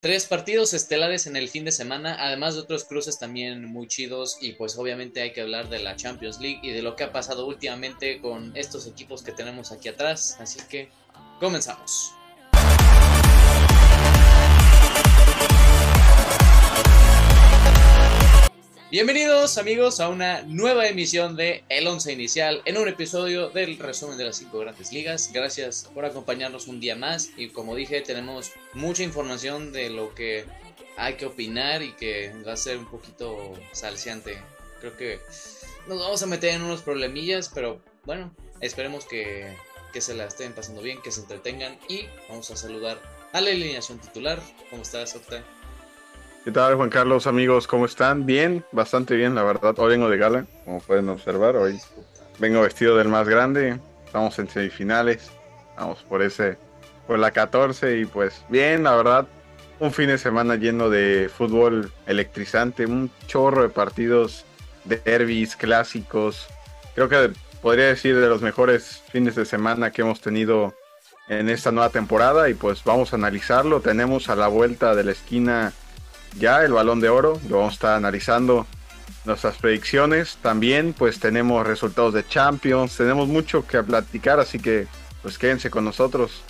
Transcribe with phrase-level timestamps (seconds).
[0.00, 4.38] Tres partidos estelares en el fin de semana, además de otros cruces también muy chidos
[4.40, 7.12] y pues obviamente hay que hablar de la Champions League y de lo que ha
[7.12, 10.88] pasado últimamente con estos equipos que tenemos aquí atrás, así que
[11.38, 12.14] comenzamos.
[18.90, 24.18] Bienvenidos amigos a una nueva emisión de El Once Inicial en un episodio del resumen
[24.18, 25.30] de las cinco grandes ligas.
[25.32, 30.44] Gracias por acompañarnos un día más y como dije tenemos mucha información de lo que
[30.96, 34.42] hay que opinar y que va a ser un poquito salciante.
[34.80, 35.20] Creo que
[35.86, 39.54] nos vamos a meter en unos problemillas, pero bueno, esperemos que,
[39.92, 43.00] que se la estén pasando bien, que se entretengan y vamos a saludar
[43.32, 44.42] a la alineación titular.
[44.68, 45.44] ¿Cómo estás, Octa?
[46.42, 47.66] ¿Qué tal, Juan Carlos, amigos?
[47.66, 48.24] ¿Cómo están?
[48.24, 49.78] Bien, bastante bien, la verdad.
[49.78, 51.54] Hoy vengo de gala, como pueden observar.
[51.54, 51.78] Hoy
[52.38, 53.78] vengo vestido del más grande.
[54.06, 55.30] Estamos en semifinales.
[55.76, 56.56] Vamos por ese,
[57.06, 59.26] por la 14 y pues bien, la verdad.
[59.80, 64.46] Un fin de semana lleno de fútbol electrizante, un chorro de partidos,
[64.84, 66.46] de derbis, clásicos.
[66.94, 70.74] Creo que podría decir de los mejores fines de semana que hemos tenido
[71.28, 73.82] en esta nueva temporada y pues vamos a analizarlo.
[73.82, 75.74] Tenemos a la vuelta de la esquina
[76.38, 78.66] ya el balón de oro, lo vamos a estar analizando
[79.24, 80.38] nuestras predicciones.
[80.42, 84.86] También pues tenemos resultados de Champions, tenemos mucho que platicar, así que
[85.22, 86.42] pues quédense con nosotros.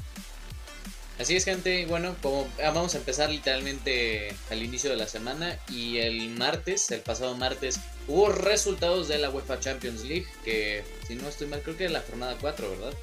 [1.21, 5.59] Así es gente, bueno, como ah, vamos a empezar literalmente al inicio de la semana
[5.69, 11.17] y el martes, el pasado martes, hubo resultados de la UEFA Champions League, que si
[11.17, 12.95] no estoy mal creo que es la jornada 4, ¿verdad?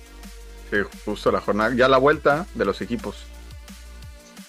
[0.71, 3.17] Sí, justo la jornada, ya la vuelta de los equipos.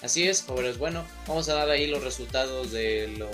[0.03, 0.79] Así es, jóvenes.
[0.79, 3.25] Bueno, vamos a dar ahí los resultados de,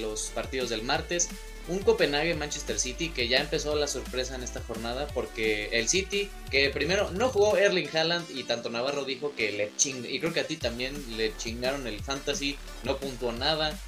[0.00, 1.28] los partidos del martes.
[1.68, 6.70] Un Copenhague-Manchester City que ya empezó la sorpresa en esta jornada porque el City, que
[6.70, 10.40] primero no jugó Erling Haaland y tanto Navarro dijo que le ching y creo que
[10.40, 13.78] a ti también le chingaron el fantasy, no puntuó nada.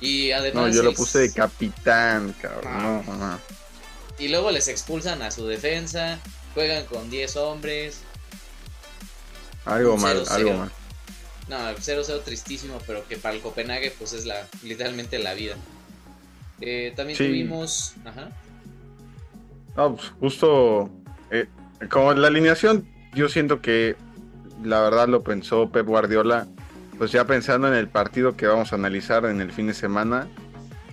[0.00, 0.68] Y además.
[0.68, 3.02] No, yo lo puse de capitán, cabrón.
[3.08, 3.38] Ah.
[4.18, 6.18] Y luego les expulsan a su defensa,
[6.54, 8.00] juegan con 10 hombres.
[9.64, 10.72] Algo mal, algo mal.
[11.48, 15.56] No, 0-0 tristísimo, pero que para el Copenhague pues es la literalmente la vida.
[16.60, 17.94] Eh, también tuvimos...
[18.04, 18.30] Ajá.
[19.76, 20.90] No, pues justo
[21.30, 21.48] eh,
[21.90, 23.96] como la alineación, yo siento que
[24.62, 26.46] la verdad lo pensó Pep Guardiola,
[26.98, 30.28] pues ya pensando en el partido que vamos a analizar en el fin de semana,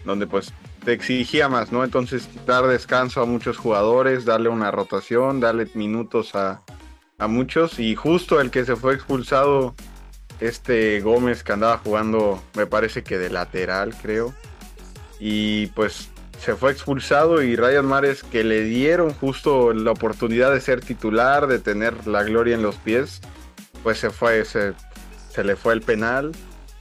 [0.06, 1.84] donde pues te exigía más, ¿no?
[1.84, 6.62] Entonces dar descanso a muchos jugadores, darle una rotación, darle minutos a,
[7.18, 9.76] a muchos y justo el que se fue expulsado
[10.40, 14.34] este Gómez que andaba jugando, me parece que de lateral, creo.
[15.20, 20.62] Y pues se fue expulsado y Ryan Mares que le dieron justo la oportunidad de
[20.62, 23.20] ser titular, de tener la gloria en los pies,
[23.84, 24.74] pues se fue, se,
[25.32, 26.32] se le fue el penal.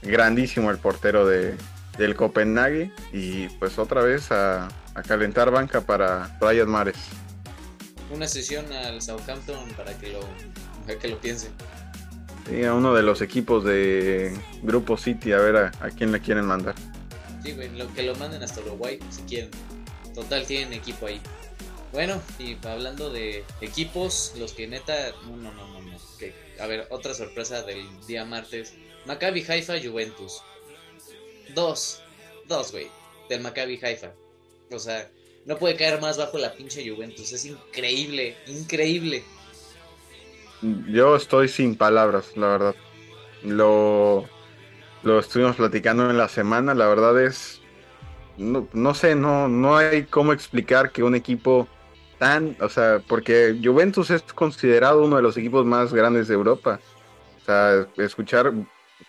[0.00, 1.56] Grandísimo el portero de,
[1.98, 4.68] del Copenhague y pues otra vez a,
[5.06, 6.96] calentar banca para Ryan Mares.
[8.10, 10.20] Una sesión al Southampton para que lo,
[10.86, 11.50] para que lo piense.
[12.48, 16.46] Sí, a uno de los equipos de Grupo City, a ver a, quién le quieren
[16.46, 16.74] mandar.
[17.42, 19.50] Sí, güey, lo, que lo manden hasta Uruguay, si quieren.
[20.14, 21.20] Total, tienen equipo ahí.
[21.92, 25.12] Bueno, y hablando de equipos, los que neta.
[25.26, 25.80] No, no, no, no.
[25.80, 25.96] no.
[26.60, 28.74] a ver, otra sorpresa del día martes:
[29.06, 30.42] Maccabi Haifa Juventus.
[31.54, 32.02] Dos.
[32.46, 32.88] Dos, güey.
[33.28, 34.12] Del Maccabi Haifa.
[34.70, 35.10] O sea,
[35.44, 37.32] no puede caer más bajo la pinche Juventus.
[37.32, 39.22] Es increíble, increíble.
[40.62, 42.74] Yo estoy sin palabras, la verdad.
[43.42, 44.24] Lo,
[45.02, 47.60] lo estuvimos platicando en la semana, la verdad es,
[48.36, 51.68] no, no sé, no, no hay cómo explicar que un equipo
[52.18, 56.80] tan, o sea, porque Juventus es considerado uno de los equipos más grandes de Europa.
[57.40, 58.52] O sea, escuchar,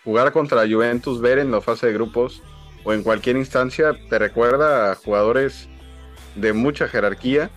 [0.03, 2.43] jugar contra Juventus, ver en la fase de grupos
[2.83, 5.67] o en cualquier instancia, te recuerda a jugadores
[6.35, 7.49] de mucha jerarquía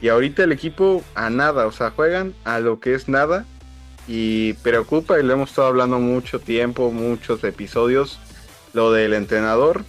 [0.00, 3.44] y ahorita el equipo a nada, o sea, juegan a lo que es nada
[4.08, 8.18] y preocupa y lo hemos estado hablando mucho tiempo, muchos episodios,
[8.72, 9.84] lo del entrenador.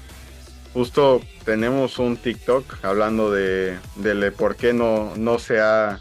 [0.74, 3.78] Justo tenemos un TikTok hablando de,
[4.38, 6.00] por qué no, no se ha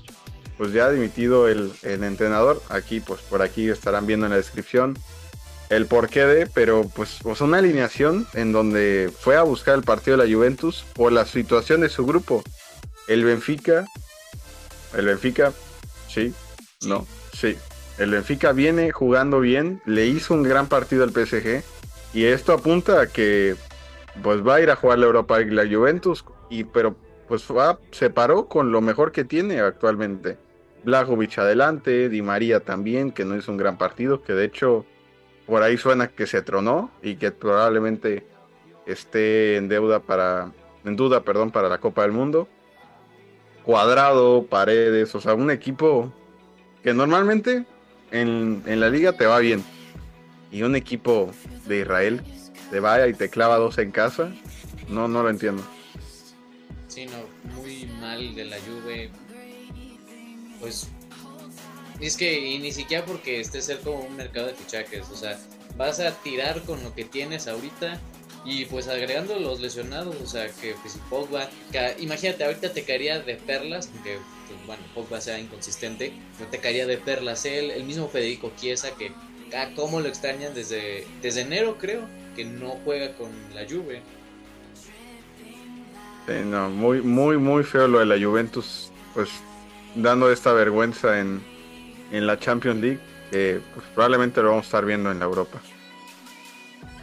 [0.59, 2.63] pues ya dimitido el, el, entrenador.
[2.69, 4.99] Aquí, pues por aquí estarán viendo en la descripción
[5.71, 10.17] el porqué de, pero pues, pues una alineación en donde fue a buscar el partido
[10.17, 12.43] de la Juventus por la situación de su grupo.
[13.11, 13.87] El Benfica,
[14.97, 15.53] el Benfica,
[16.07, 16.33] sí,
[16.87, 17.59] no, sí.
[17.99, 21.65] El Benfica viene jugando bien, le hizo un gran partido al PSG
[22.15, 23.57] y esto apunta a que
[24.23, 26.95] pues va a ir a jugar la Europa League la Juventus y pero
[27.27, 30.39] pues va, se paró con lo mejor que tiene actualmente.
[30.85, 34.87] Blajovic adelante, Di María también, que no hizo un gran partido, que de hecho
[35.47, 38.25] por ahí suena que se tronó y que probablemente
[38.87, 40.53] esté en deuda para,
[40.85, 42.47] en duda, perdón, para la Copa del Mundo.
[43.70, 46.12] Cuadrado, Paredes, o sea, un equipo
[46.82, 47.64] que normalmente
[48.11, 49.62] en, en la liga te va bien.
[50.50, 51.31] Y un equipo
[51.69, 52.20] de Israel
[52.72, 54.32] te vaya y te clava dos en casa,
[54.88, 55.62] no, no lo entiendo.
[56.88, 59.08] Sí, no, muy mal de la Juve.
[60.58, 60.88] Pues
[62.00, 65.38] es que y ni siquiera porque esté como un mercado de fichajes, o sea,
[65.76, 68.00] vas a tirar con lo que tienes ahorita
[68.45, 71.49] y pues agregando los lesionados, o sea, que pues, Pogba,
[71.99, 76.87] imagínate, ahorita te caería de perlas, aunque pues, bueno, Pogba sea inconsistente, no te caería
[76.87, 79.13] de perlas él, el mismo Federico Chiesa que
[79.55, 82.03] ah, cómo lo extrañan desde desde enero creo
[82.35, 84.01] que no juega con la Juve.
[86.45, 89.29] no, muy muy muy feo lo de la Juventus, pues
[89.95, 91.43] dando esta vergüenza en
[92.11, 93.01] en la Champions League,
[93.31, 95.61] que pues, probablemente lo vamos a estar viendo en la Europa.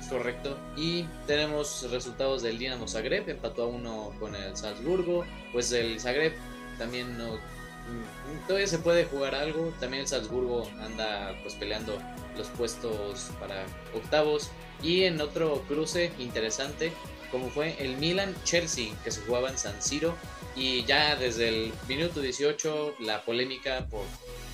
[0.10, 0.58] Correcto.
[0.76, 5.26] Y tenemos resultados del Dinamo Zagreb, empató a uno con el Salzburgo.
[5.52, 6.34] Pues el Zagreb
[6.78, 7.34] también no.
[7.36, 9.74] Mm, todavía se puede jugar algo.
[9.80, 11.98] También el Salzburgo anda pues peleando
[12.38, 14.50] los puestos para octavos.
[14.82, 16.94] Y en otro cruce interesante,
[17.32, 20.16] como fue el Milan-Chelsea, que se jugaba en San Siro.
[20.56, 24.06] Y ya desde el minuto 18, la polémica por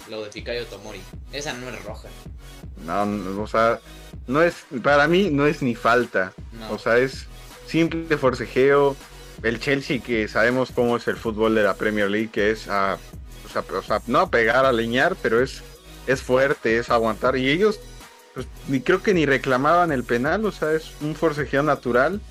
[0.10, 1.02] lo de Fikayo Tomori.
[1.32, 2.10] Esa no es roja.
[2.86, 3.80] No, o sea,
[4.28, 6.34] no es, para mí no es ni falta.
[6.72, 7.28] O sea, es
[7.68, 8.96] simple forcejeo.
[9.42, 12.98] El Chelsea, que sabemos cómo es el fútbol de la Premier League, que es a,
[13.46, 15.62] o sea, no a pegar, a leñar, pero es,
[16.08, 17.36] es fuerte, es aguantar.
[17.36, 17.80] Y ellos,
[18.34, 22.22] pues, ni creo que ni reclamaban el penal, o sea, es un forcejeo natural.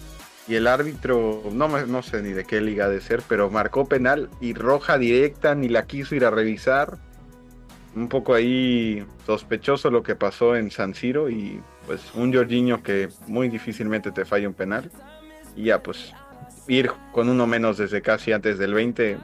[0.49, 4.29] Y el árbitro, no, no sé ni de qué liga de ser, pero marcó penal
[4.41, 6.99] y roja directa, ni la quiso ir a revisar
[7.94, 13.09] un poco ahí sospechoso lo que pasó en San Siro y pues un Jorginho que
[13.27, 14.91] muy difícilmente te falla un penal
[15.56, 16.12] y ya pues
[16.69, 19.19] ir con uno menos desde casi antes del 20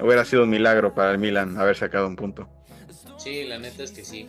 [0.00, 2.48] hubiera sido un milagro para el Milan haber sacado un punto.
[3.18, 4.28] Sí, la neta es que sí.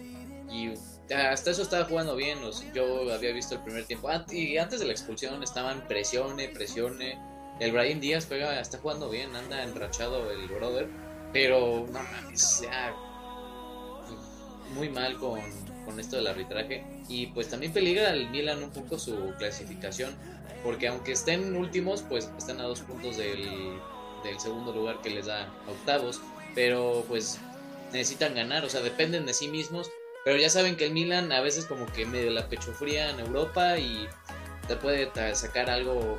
[0.50, 0.74] Y
[1.14, 2.40] hasta eso estaba jugando bien.
[2.74, 4.10] yo había visto el primer tiempo.
[4.32, 7.20] y antes de la expulsión estaban presione, presione.
[7.60, 10.88] El Brian Díaz juega, está jugando bien, anda enrachado el brother.
[11.34, 12.96] Pero no mames, ya
[14.74, 15.40] muy mal con,
[16.00, 16.86] esto del arbitraje.
[17.08, 20.14] Y pues también peligra al Milan un poco su clasificación
[20.64, 23.48] porque aunque estén últimos pues están a dos puntos del,
[24.24, 26.22] del segundo lugar que les da octavos.
[26.56, 27.40] Pero pues
[27.94, 29.90] necesitan ganar o sea dependen de sí mismos.
[30.26, 33.22] Pero ya saben que el Milan a veces como que medio la pecho fría en
[33.22, 34.08] Europa y
[34.68, 36.18] te puede sacar algo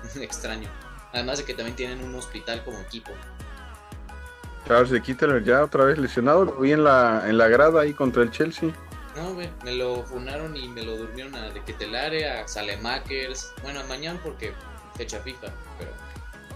[0.00, 0.70] pues, extraño.
[1.12, 3.12] Además de que también tienen un hospital como equipo
[4.66, 7.92] Charles de Kitteler ya otra vez lesionado, lo vi en la, en la grada ahí
[7.92, 8.70] contra el Chelsea.
[9.16, 13.80] No, güey, me lo funaron y me lo durmieron a De Ketelare, a Salemakers, bueno,
[13.80, 14.52] a Mañana porque
[14.96, 15.48] fecha FIFA,
[15.78, 15.90] pero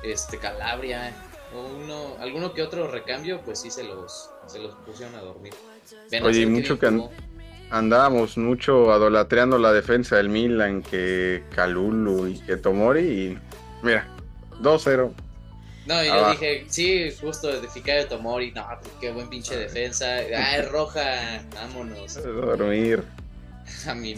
[0.02, 1.12] este Calabria,
[1.54, 5.52] o uno, alguno que otro recambio, pues sí se los, se los pusieron a dormir.
[6.22, 7.10] Oye, mucho que
[7.70, 13.38] andábamos mucho adolatreando la defensa del Milan, que Calulu y que Tomori, y
[13.82, 14.08] mira,
[14.62, 15.12] 2-0.
[15.86, 20.16] No, y yo dije, sí, justo de Ficayo Tomori, no, pues, qué buen pinche defensa.
[20.36, 22.16] Ah, es roja, vámonos.
[22.16, 23.04] A dormir.
[23.86, 24.14] A mí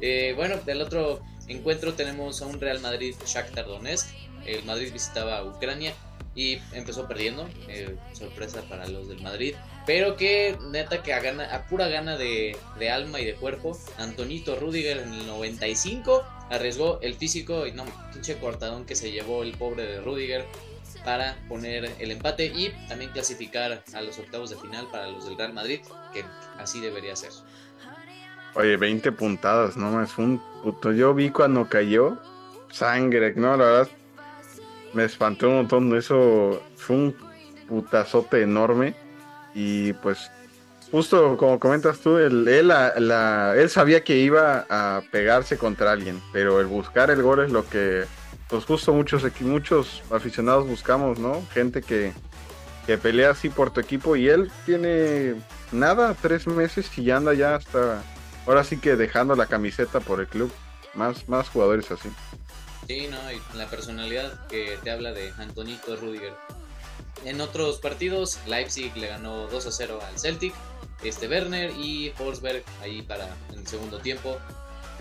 [0.00, 4.08] eh, bueno, del otro encuentro tenemos a un Real Madrid Shakhtar Donetsk.
[4.46, 5.92] El Madrid visitaba Ucrania
[6.34, 7.48] y empezó perdiendo.
[7.68, 9.54] Eh, sorpresa para los del Madrid.
[9.84, 13.78] Pero que neta que a, gana, a pura gana de, de alma y de cuerpo.
[13.98, 19.42] Antonito Rudiger en el 95 arriesgó el físico y no, pinche cortadón que se llevó
[19.42, 20.46] el pobre de Rudiger
[21.08, 25.38] para poner el empate y también clasificar a los octavos de final para los del
[25.38, 25.80] Real Madrid,
[26.12, 26.22] que
[26.58, 27.30] así debería ser.
[28.52, 30.92] Oye, 20 puntadas, no es un puto.
[30.92, 32.18] Yo vi cuando cayó
[32.70, 33.88] sangre, no, la verdad
[34.92, 35.96] me espantó un montón.
[35.96, 37.16] Eso fue un
[37.66, 38.94] putazote enorme
[39.54, 40.30] y pues
[40.90, 46.60] justo como comentas tú, él, él, él sabía que iba a pegarse contra alguien, pero
[46.60, 48.04] el buscar el gol es lo que
[48.48, 51.42] pues justo muchos, muchos aficionados buscamos, ¿no?
[51.52, 52.12] Gente que,
[53.02, 55.34] pelea así por tu equipo y él tiene
[55.72, 58.02] nada, tres meses y ya anda ya hasta,
[58.46, 60.50] ahora sí que dejando la camiseta por el club.
[60.94, 62.08] Más, más jugadores así.
[62.88, 66.32] Sí, no, y la personalidad que te habla de Antonito Rudiger.
[67.24, 70.54] En otros partidos, Leipzig le ganó 2 a 0 al Celtic.
[71.04, 74.38] Este Werner y Forsberg ahí para el segundo tiempo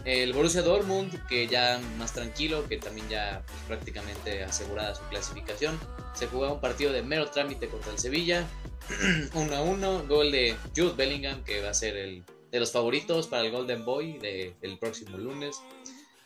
[0.05, 5.79] el Borussia Dortmund, que ya más tranquilo, que también ya pues, prácticamente asegurada su clasificación.
[6.13, 8.47] Se jugaba un partido de mero trámite contra el Sevilla.
[9.33, 13.27] 1 a 1, gol de Jude Bellingham, que va a ser el de los favoritos
[13.27, 15.61] para el Golden Boy del próximo lunes.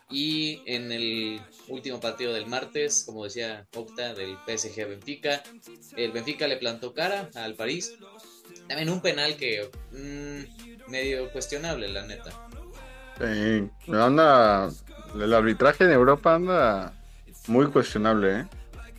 [0.10, 5.42] Y en el último partido del martes, como decía Octa, del PSG Benfica,
[5.96, 7.94] el Benfica le plantó cara al París.
[8.68, 12.50] También un penal que mm, medio cuestionable, la neta.
[13.22, 14.70] Sí, anda,
[15.16, 16.94] el arbitraje en Europa anda
[17.48, 18.48] muy cuestionable, ¿eh?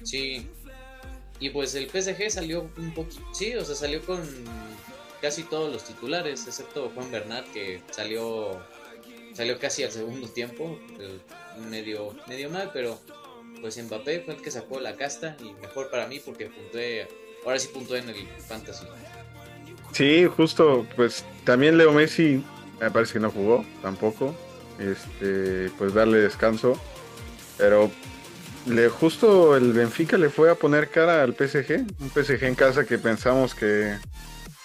[0.02, 0.48] Sí.
[1.40, 4.20] Y pues el PSG salió un poquito, sí, o sea, salió con
[5.20, 8.60] casi todos los titulares, excepto Juan Bernat, que salió
[9.34, 10.78] salió casi al segundo tiempo,
[11.70, 12.98] medio, medio mal, pero
[13.60, 17.08] pues Mbappé fue el que sacó la casta y mejor para mí porque puntué,
[17.44, 18.86] ahora sí puntué en el Fantasy.
[19.92, 22.44] Sí, justo, pues también Leo Messi
[22.82, 24.34] me parece que no jugó tampoco,
[24.78, 26.78] este, pues darle descanso,
[27.56, 27.90] pero
[28.66, 32.84] le, justo el Benfica le fue a poner cara al PSG, un PSG en casa
[32.84, 33.96] que pensamos que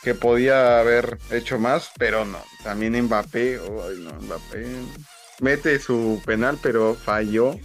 [0.07, 2.41] que podía haber hecho más, pero no.
[2.63, 3.59] También Mbappé,
[4.21, 4.65] Mbappé
[5.41, 7.59] mete su penal, pero falló.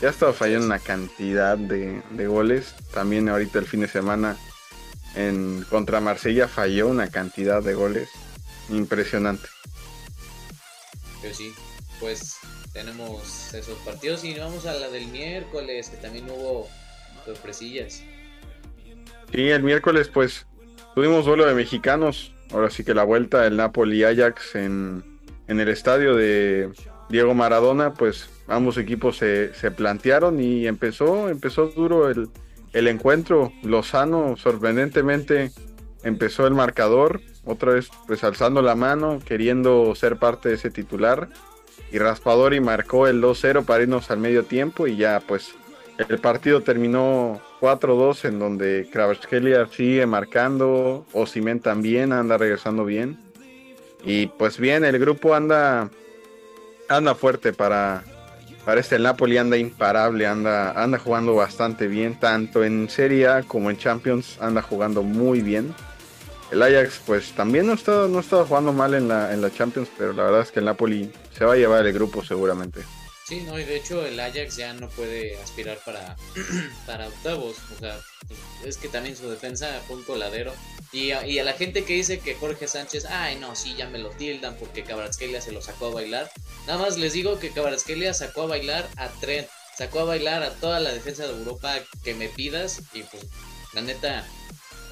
[0.00, 2.76] Ya ha estado fallando una cantidad de, goles.
[2.94, 4.36] También ahorita el fin de semana
[5.16, 8.08] en contra Marsella falló una cantidad de goles.
[8.68, 9.48] Impresionante.
[11.20, 11.52] Pero sí,
[11.98, 12.36] pues
[12.72, 16.68] tenemos esos partidos y vamos a la del miércoles, que también hubo
[17.24, 18.02] sorpresillas.
[19.32, 20.46] Sí, el miércoles pues
[20.94, 25.04] Tuvimos vuelo de mexicanos, ahora sí que la vuelta del Napoli Ajax en,
[25.46, 26.68] el estadio de
[27.08, 32.28] Diego Maradona, pues ambos equipos se, plantearon y empezó, empezó duro el,
[32.72, 33.52] el encuentro.
[33.62, 35.52] Lozano sorprendentemente
[36.02, 41.28] empezó el marcador, otra vez pues alzando la mano, queriendo ser parte de ese titular.
[41.92, 45.54] Y Raspadori marcó el 2-0 para irnos al medio tiempo y ya pues
[46.08, 53.18] el partido terminó 4-2 en donde Kravachkelia sigue marcando, Osimen también anda regresando bien.
[54.04, 55.90] Y pues bien, el grupo anda
[56.88, 58.02] anda fuerte para,
[58.64, 63.70] para este Napoli anda imparable, anda anda jugando bastante bien, tanto en Serie A como
[63.70, 65.74] en Champions anda jugando muy bien.
[66.50, 69.88] El Ajax pues también no está no estado jugando mal en la en la Champions,
[69.96, 72.82] pero la verdad es que el Napoli se va a llevar el grupo seguramente.
[73.30, 76.16] Sí, no, y de hecho el Ajax ya no puede aspirar para,
[76.86, 77.58] para octavos.
[77.76, 77.96] O sea,
[78.64, 80.52] es que también su defensa fue un coladero.
[80.90, 83.88] Y a, y a la gente que dice que Jorge Sánchez, ay no, sí, ya
[83.88, 86.28] me lo tildan porque Cabratskelia se lo sacó a bailar.
[86.66, 89.46] Nada más les digo que Cabratskelia sacó a bailar a Trent,
[89.78, 92.82] sacó a bailar a toda la defensa de Europa que me pidas.
[92.94, 93.28] Y pues,
[93.74, 94.26] la neta,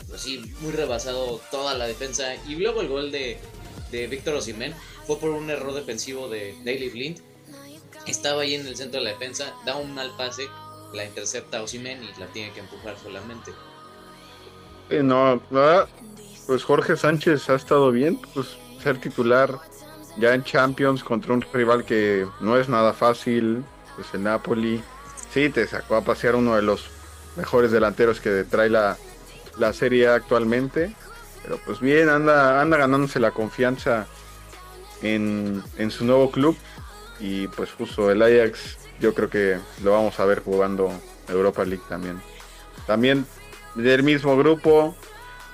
[0.09, 2.35] pues sí, muy rebasado toda la defensa.
[2.47, 3.39] Y luego el gol de,
[3.91, 4.75] de Víctor Osimhen
[5.07, 7.21] fue por un error defensivo de Daily Blind
[8.11, 10.49] estaba ahí en el centro de la defensa, da un mal pase,
[10.93, 13.53] la intercepta Osimen y la tiene que empujar solamente.
[15.03, 15.43] no,
[16.47, 19.59] pues Jorge Sánchez ha estado bien, pues ser titular
[20.19, 24.83] ya en Champions contra un rival que no es nada fácil, pues el Napoli.
[25.33, 26.87] Sí, te sacó a pasear uno de los
[27.37, 28.97] mejores delanteros que trae la,
[29.59, 30.95] la serie actualmente.
[31.43, 34.07] Pero pues bien, anda, anda ganándose la confianza
[35.03, 36.57] en, en su nuevo club
[37.21, 40.93] y pues justo el Ajax, yo creo que lo vamos a ver jugando
[41.29, 42.21] Europa League también.
[42.87, 43.27] También
[43.75, 44.95] del mismo grupo,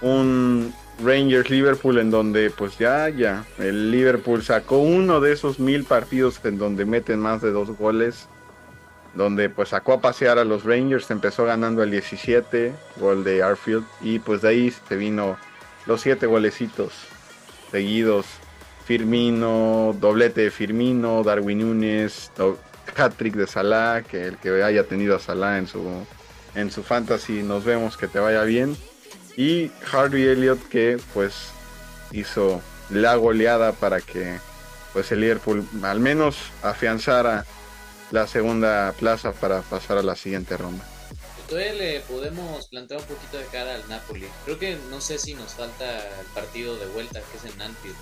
[0.01, 5.85] un Rangers Liverpool en donde pues ya, ya, el Liverpool sacó uno de esos mil
[5.85, 8.29] partidos en donde meten más de dos goles,
[9.15, 13.85] donde pues sacó a pasear a los Rangers, empezó ganando el 17, gol de Arfield,
[14.01, 15.37] y pues de ahí se vino
[15.87, 16.93] los siete golecitos
[17.71, 18.27] seguidos
[18.85, 22.31] Firmino, doblete de Firmino, Darwin Núñez,
[22.97, 25.83] hat-trick de Salah, que el que haya tenido a Salah en su,
[26.55, 28.77] en su fantasy, nos vemos que te vaya bien.
[29.37, 31.51] Y Harvey Elliott que pues
[32.13, 34.39] hizo la goleada para que
[34.93, 37.45] pues el Liverpool al menos afianzara
[38.15, 40.85] la segunda plaza para pasar a la siguiente ronda.
[41.49, 44.29] Todavía le podemos plantear un poquito de cara al Napoli.
[44.45, 45.85] Creo que no sé si nos falta
[46.21, 47.97] el partido de vuelta que es en Anfield.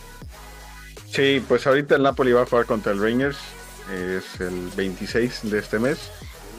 [1.11, 3.39] Sí, pues ahorita el Napoli va a jugar contra el Rangers,
[3.91, 5.99] es el 26 de este mes,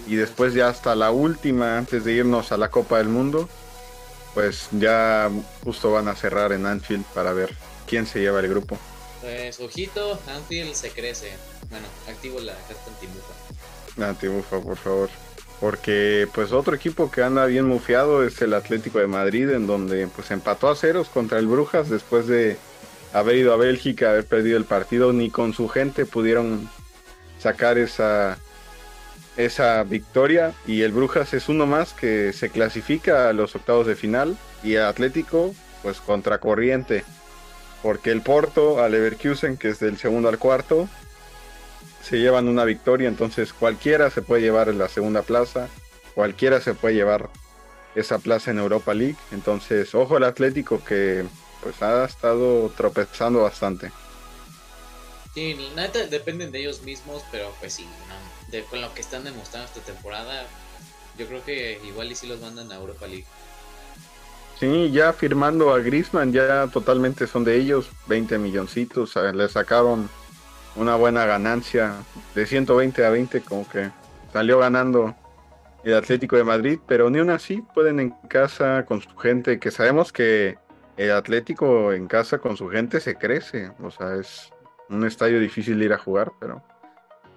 [0.08, 3.48] y después ya hasta la última, antes de irnos a la Copa del Mundo,
[4.34, 5.30] pues ya
[5.64, 7.56] justo van a cerrar en Anfield para ver
[7.86, 8.80] quién se lleva el grupo.
[9.22, 11.38] Pues ojito, Anfield se crece.
[11.70, 13.43] Bueno, activo la carta antimufa.
[14.02, 15.10] Antimufa, por favor.
[15.60, 20.08] Porque pues otro equipo que anda bien mufiado es el Atlético de Madrid, en donde
[20.08, 22.58] pues empató a ceros contra el Brujas después de
[23.14, 26.68] haber ido a Bélgica, haber perdido el partido, ni con su gente pudieron
[27.40, 28.38] sacar esa,
[29.38, 30.54] esa victoria.
[30.68, 34.36] Y el Brujas es uno más que se clasifica a los octavos de final.
[34.64, 37.06] Y el Atlético, pues contracorriente.
[37.84, 40.88] porque el Porto al Leverkusen, que es del segundo al cuarto,
[42.04, 45.70] se llevan una victoria, entonces cualquiera se puede llevar la segunda plaza,
[46.14, 47.30] cualquiera se puede llevar
[47.96, 51.26] esa plaza en Europa League, entonces ojo al Atlético que
[51.62, 53.92] pues ha estado tropezando bastante.
[55.34, 57.88] Sí, neta dependen de ellos mismos, pero pues sí,
[58.50, 60.46] de, con lo que están demostrando esta temporada,
[61.18, 63.26] yo creo que igual y si los mandan a Europa League.
[64.60, 70.10] Sí, ya firmando a Grisman, ya totalmente son de ellos, 20 milloncitos, le sacaron
[70.76, 71.94] una buena ganancia
[72.36, 73.90] de 120 a 20, como que
[74.32, 75.16] salió ganando
[75.84, 79.72] el Atlético de Madrid, pero ni aún así pueden en casa con su gente, que
[79.72, 80.58] sabemos que
[80.98, 84.52] el Atlético en casa con su gente se crece, o sea, es
[84.90, 86.64] un estadio difícil de ir a jugar, pero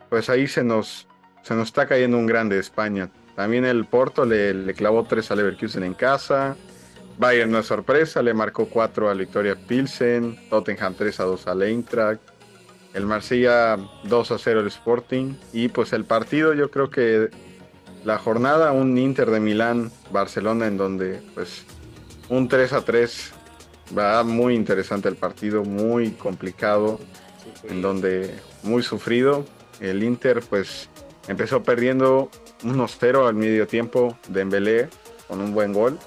[0.09, 1.09] pues ahí se nos,
[1.43, 3.11] se nos está cayendo un grande de España.
[3.35, 6.57] También el Porto le, clavó 3 a Leverkusen en casa.
[7.19, 10.39] Bayern no es sorpresa, le marcó 4 a Victoria Pilsen.
[10.49, 12.36] Tottenham 3 a 2 al Eintracht.
[12.97, 15.35] El Marsella 2 a 0 el Sporting.
[15.53, 17.29] Y pues el partido, yo creo que
[18.05, 21.67] la jornada, un Inter de Milán, Barcelona, en donde pues
[22.31, 23.33] un 3 a 3
[23.97, 26.99] va muy interesante el partido, muy complicado,
[27.69, 29.45] en donde muy sufrido.
[29.79, 30.89] El Inter pues
[31.29, 32.31] empezó perdiendo
[32.65, 34.89] unos 0 al medio tiempo de Embelé
[35.29, 35.99] con un buen gol.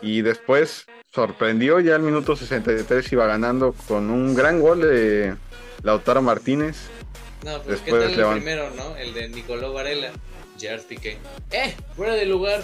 [0.00, 5.34] Y después sorprendió ya al minuto 63 iba ganando con un gran gol de
[5.82, 6.76] Lautaro Martínez.
[7.44, 8.96] No, pues Después ¿qué tal el primero, no?
[8.96, 10.10] El de Nicolò Varela,
[10.58, 11.18] Gerard Piqué.
[11.50, 11.74] ¡Eh!
[11.96, 12.62] ¡Fuera de lugar!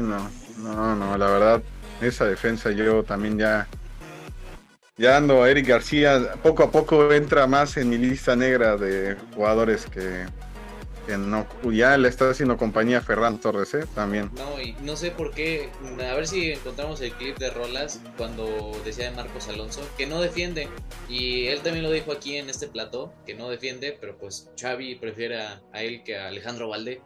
[0.00, 1.62] no, no, no, la verdad,
[2.00, 3.68] esa defensa yo también ya
[4.98, 9.16] ya ando a Eric García, poco a poco entra más en mi lista negra de
[9.34, 10.24] jugadores que,
[11.16, 13.86] no, ya le está haciendo compañía a Ferran Torres, ¿eh?
[13.94, 14.30] También.
[14.36, 18.72] No, y no sé por qué, a ver si encontramos el clip de Rolas cuando
[18.84, 20.68] decía de Marcos Alonso, que no defiende,
[21.08, 24.96] y él también lo dijo aquí en este plató, que no defiende, pero pues Xavi
[24.96, 27.00] prefiere a, él que a Alejandro Valde.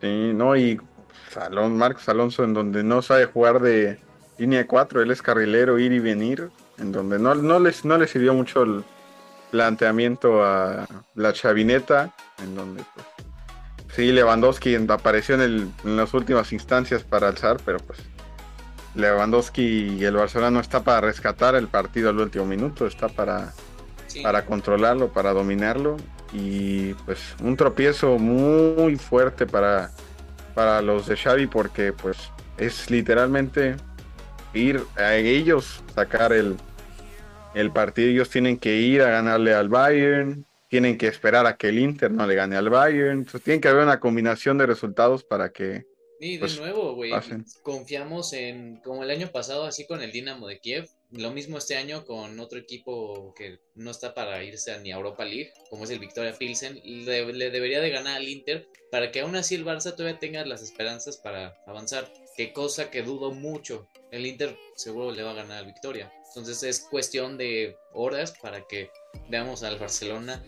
[0.00, 0.80] Sí, no, y
[1.30, 3.98] Salón, Marcos Alonso en donde no sabe jugar de
[4.38, 8.06] línea 4, él es carrilero, ir y venir, en donde no, no, les, no le
[8.06, 8.84] sirvió mucho el
[9.54, 12.12] planteamiento a la chavineta,
[12.42, 13.06] en donde pues,
[13.94, 18.00] sí, Lewandowski apareció en, el, en las últimas instancias para alzar, pero pues
[18.96, 23.52] Lewandowski y el Barcelona no está para rescatar el partido al último minuto, está para,
[24.24, 25.98] para controlarlo, para dominarlo.
[26.32, 29.92] Y pues un tropiezo muy fuerte para,
[30.56, 32.18] para los de Xavi porque pues
[32.58, 33.76] es literalmente
[34.52, 36.56] ir a ellos sacar el,
[37.54, 38.08] el partido.
[38.08, 42.10] Ellos tienen que ir a ganarle al Bayern, tienen que esperar a que el Inter
[42.10, 43.18] no le gane al Bayern.
[43.18, 45.86] Entonces tiene que haber una combinación de resultados para que.
[46.20, 47.12] Y de pues, nuevo, güey,
[47.62, 51.76] confiamos en, como el año pasado, así con el Dinamo de Kiev, lo mismo este
[51.76, 55.90] año con otro equipo que no está para irse ni a Europa League, como es
[55.90, 59.64] el Victoria Pilsen, le, le debería de ganar al Inter para que aún así el
[59.64, 62.10] Barça todavía tenga las esperanzas para avanzar.
[62.36, 63.88] Qué cosa que dudo mucho.
[64.10, 66.12] El Inter seguro le va a ganar al Victoria.
[66.34, 68.90] Entonces es cuestión de horas para que
[69.28, 70.42] veamos al Barcelona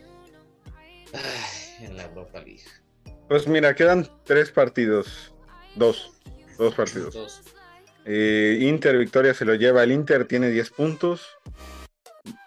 [1.80, 2.64] en la Europa League.
[3.28, 5.32] Pues mira, quedan tres partidos.
[5.76, 6.10] Dos.
[6.58, 7.40] Dos partidos.
[8.04, 9.84] Eh, Inter Victoria se lo lleva.
[9.84, 11.22] El Inter tiene 10 puntos.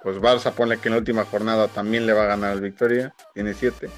[0.04, 3.16] Pues Barça pone que en la última jornada también le va a ganar al Victoria.
[3.34, 3.90] Tiene 7.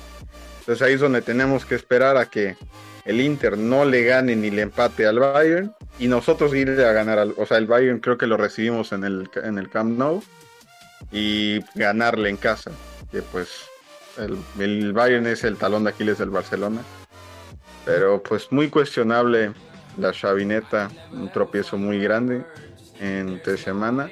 [0.60, 2.58] Entonces ahí es donde tenemos que esperar a que
[3.06, 7.20] el Inter no le gane ni le empate al Bayern y nosotros ir a ganar
[7.20, 10.24] al, o sea, el Bayern creo que lo recibimos en el, en el Camp Nou
[11.12, 12.72] y ganarle en casa,
[13.12, 13.50] que pues
[14.18, 16.82] el, el Bayern es el talón de Aquiles del Barcelona,
[17.86, 19.54] pero pues muy cuestionable
[19.98, 22.44] la chavineta, un tropiezo muy grande
[23.00, 24.12] en tres semanas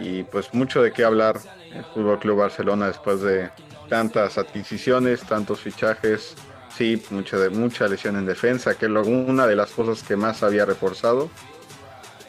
[0.00, 1.38] y pues mucho de qué hablar
[1.74, 3.50] el Fútbol Club Barcelona después de
[3.88, 6.34] tantas adquisiciones, tantos fichajes,
[6.76, 10.42] Sí, mucha, de, mucha lesión en defensa, que es una de las cosas que más
[10.42, 11.30] había reforzado.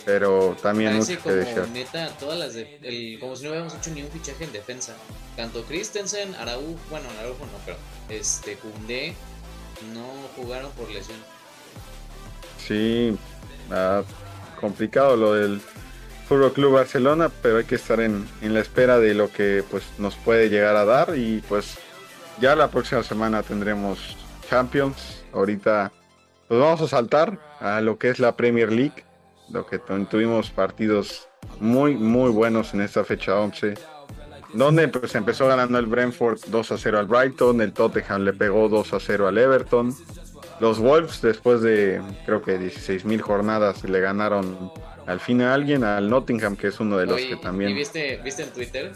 [0.06, 1.36] Pero también mucho como,
[1.72, 4.96] Neta, todas las de, como si no hubiéramos hecho ni un fichaje en defensa.
[5.38, 7.78] Tanto Christensen, Araújo, bueno, Araújo no, pero
[8.10, 9.16] este Kunde
[9.94, 10.04] no
[10.36, 11.18] jugaron por lesión.
[12.68, 13.18] Sí,
[13.72, 14.04] ah,
[14.60, 15.62] complicado lo del
[16.28, 19.84] Fútbol Club Barcelona, pero hay que estar en, en la espera de lo que pues
[20.00, 21.78] nos puede llegar a dar y pues
[22.42, 24.18] ya la próxima semana tendremos
[24.54, 25.24] Champions.
[25.34, 25.92] Ahorita
[26.48, 29.04] pues vamos a saltar a lo que es la Premier League,
[29.50, 31.28] lo que tuvimos partidos
[31.60, 33.74] muy muy buenos en esta fecha 11,
[34.54, 38.70] donde pues empezó ganando el Brentford 2 a 0 al Brighton, el Tottenham le pegó
[38.70, 39.96] 2 a 0 al Everton.
[40.60, 44.72] Los Wolves después de creo que 16 mil jornadas le ganaron
[45.08, 47.72] al fin a alguien, al Nottingham, que es uno de los que también...
[47.72, 48.94] ¿y viste, viste en Twitter?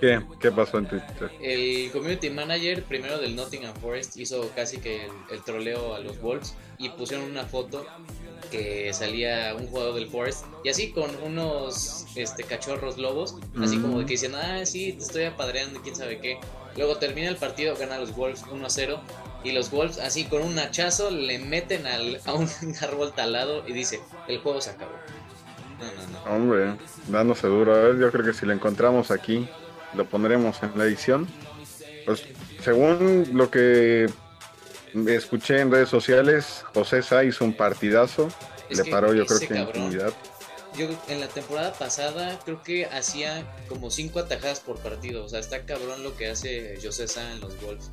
[0.00, 0.20] ¿Qué?
[0.40, 1.30] ¿Qué pasó en Twitter?
[1.40, 6.54] El community manager primero del Nottingham Forest hizo casi que el, troleo a los Wolves
[6.78, 7.86] y pusieron una foto
[8.50, 13.98] que salía un jugador del Forest y así con unos este cachorros lobos, así como
[13.98, 16.38] de que dicen, ah, sí, te estoy apadreando, quién sabe qué.
[16.76, 19.00] Luego termina el partido, gana los Wolves 1 0
[19.44, 22.48] y los Wolves así con un hachazo le meten al, a un
[22.82, 24.92] árbol talado y dice, el juego se acabó.
[25.78, 26.36] No, no, no.
[26.36, 26.74] Hombre,
[27.08, 27.74] dándose duro.
[27.74, 29.46] A ver, yo creo que si lo encontramos aquí,
[29.96, 31.26] lo pondremos en la edición.
[32.04, 32.22] Pues
[32.62, 34.08] según lo que
[35.06, 38.28] escuché en redes sociales, José Sá hizo un partidazo.
[38.70, 40.12] le paró yo creo que en intimidad.
[40.76, 45.24] Yo en la temporada pasada creo que hacía como cinco atajadas por partido.
[45.24, 47.90] O sea, está cabrón lo que hace José Sá en los Wolves.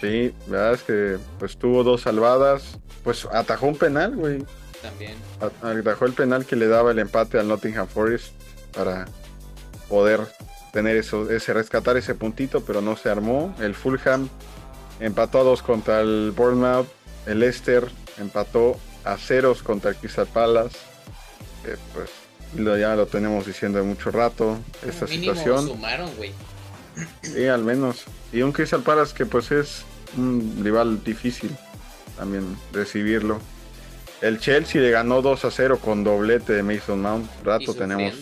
[0.00, 2.78] Sí, la verdad es que pues tuvo dos salvadas.
[3.02, 4.44] Pues atajó un penal, güey.
[4.82, 5.14] También.
[5.40, 8.32] Atajó el penal que le daba el empate al Nottingham Forest
[8.72, 9.06] para
[9.88, 10.20] poder
[10.74, 13.54] tener eso, ese rescatar ese puntito, pero no se armó.
[13.60, 14.28] El Fulham
[14.98, 16.88] empató a dos contra el Bournemouth.
[17.26, 20.76] El Leicester empató a ceros contra el Crystal Palace.
[21.94, 22.10] pues
[22.56, 24.58] lo, ya lo tenemos diciendo de mucho rato.
[24.84, 25.68] Esta situación.
[25.68, 26.32] Sumaron, güey.
[27.22, 28.04] Sí, al menos.
[28.32, 29.84] Y un Crystal Palace que pues es
[30.16, 31.56] un rival difícil
[32.16, 33.38] también recibirlo.
[34.20, 37.30] El Chelsea le ganó 2 a 0 con doblete de Mason Mount.
[37.44, 38.12] Rato tenemos.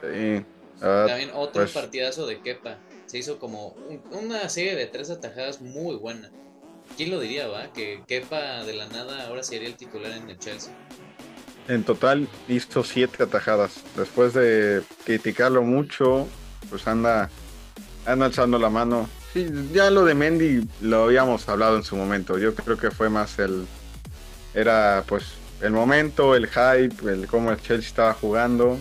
[0.00, 0.44] Sí,
[0.82, 2.78] Ah, También otro pues, partidazo de Kepa.
[3.06, 3.76] Se hizo como
[4.10, 6.30] una serie de tres atajadas muy buena.
[6.96, 7.72] ¿Quién lo diría, va?
[7.72, 10.72] Que Kepa de la nada ahora sería el titular en el Chelsea.
[11.68, 13.82] En total hizo siete atajadas.
[13.96, 16.26] Después de criticarlo mucho,
[16.68, 17.30] pues anda,
[18.04, 19.08] anda alzando la mano.
[19.32, 22.38] Sí, ya lo de Mendy lo habíamos hablado en su momento.
[22.38, 23.66] Yo creo que fue más el.
[24.52, 28.78] Era pues el momento, el hype, el cómo el Chelsea estaba jugando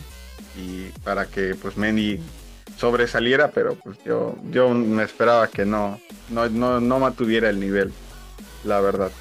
[0.58, 2.20] y para que pues Mendy
[2.78, 7.92] sobresaliera, pero pues yo, yo me esperaba que no, no, no, no mantuviera el nivel,
[8.64, 9.12] la verdad.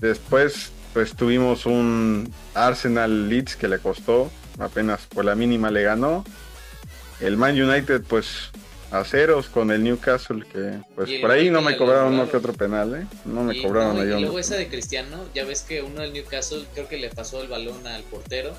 [0.00, 6.24] Después pues tuvimos un Arsenal Leeds que le costó, apenas por la mínima le ganó.
[7.20, 8.50] El Man United pues
[8.90, 12.52] a ceros con el Newcastle que pues por ahí no me cobraron uno que otro
[12.52, 13.06] penal, ¿eh?
[13.24, 16.88] No me cobraron Y luego esa de Cristiano, ya ves que uno del Newcastle creo
[16.88, 18.54] que le pasó el balón al portero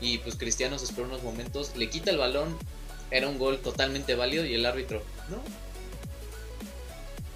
[0.00, 2.56] y pues Cristiano se esperó unos momentos, le quita el balón,
[3.10, 5.42] era un gol totalmente válido y el árbitro, ¿no?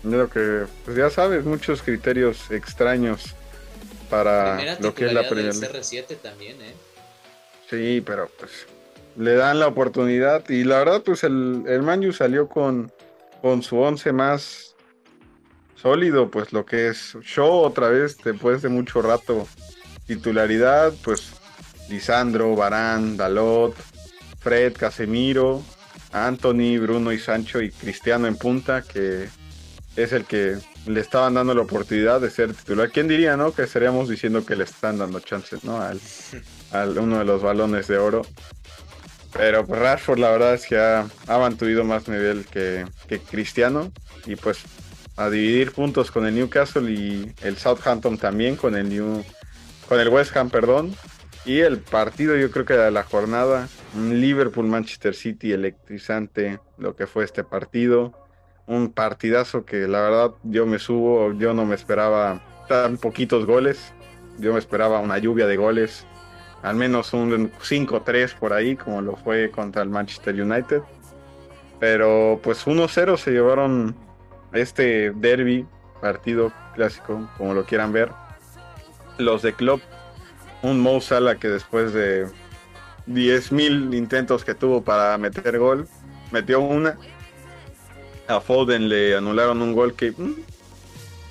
[0.02, 3.34] Lo que, pues ya sabes, muchos criterios extraños
[4.08, 6.74] para lo que es la Premier CR7 también, ¿eh?
[7.68, 8.50] Sí, pero pues
[9.16, 12.90] le dan la oportunidad y la verdad pues el, el Manu salió con,
[13.42, 14.74] con su once más
[15.76, 19.46] sólido, pues lo que es show otra vez después de mucho rato
[20.06, 21.32] titularidad, pues
[21.90, 23.74] Lisandro, Barán, Dalot,
[24.38, 25.62] Fred, Casemiro,
[26.12, 29.28] Anthony, Bruno y Sancho y Cristiano en punta, que
[29.96, 32.90] es el que le estaban dando la oportunidad de ser titular.
[32.90, 33.52] ¿Quién diría, no?
[33.52, 35.80] Que estaríamos diciendo que le están dando chances, ¿no?
[35.80, 36.00] Al,
[36.72, 38.22] al uno de los balones de oro.
[39.32, 43.92] Pero pues, Rashford la verdad es que ha, mantenido más nivel que, que, Cristiano.
[44.26, 44.58] Y pues
[45.16, 49.22] a dividir puntos con el Newcastle y el Southampton también con el New
[49.88, 50.94] con el West Ham, perdón.
[51.44, 57.24] Y el partido, yo creo que de la jornada, Liverpool-Manchester City electrizante, lo que fue
[57.24, 58.12] este partido.
[58.66, 63.92] Un partidazo que la verdad yo me subo, yo no me esperaba tan poquitos goles.
[64.38, 66.06] Yo me esperaba una lluvia de goles,
[66.62, 70.82] al menos un 5-3 por ahí, como lo fue contra el Manchester United.
[71.78, 73.96] Pero pues 1-0 se llevaron
[74.52, 75.66] este derby,
[76.00, 78.10] partido clásico, como lo quieran ver.
[79.18, 79.82] Los de Klopp
[80.62, 82.26] un Mo Salah que después de
[83.06, 85.88] 10.000 intentos que tuvo para meter gol,
[86.30, 86.98] metió una.
[88.28, 90.12] A Foden le anularon un gol que...
[90.12, 90.34] Mm,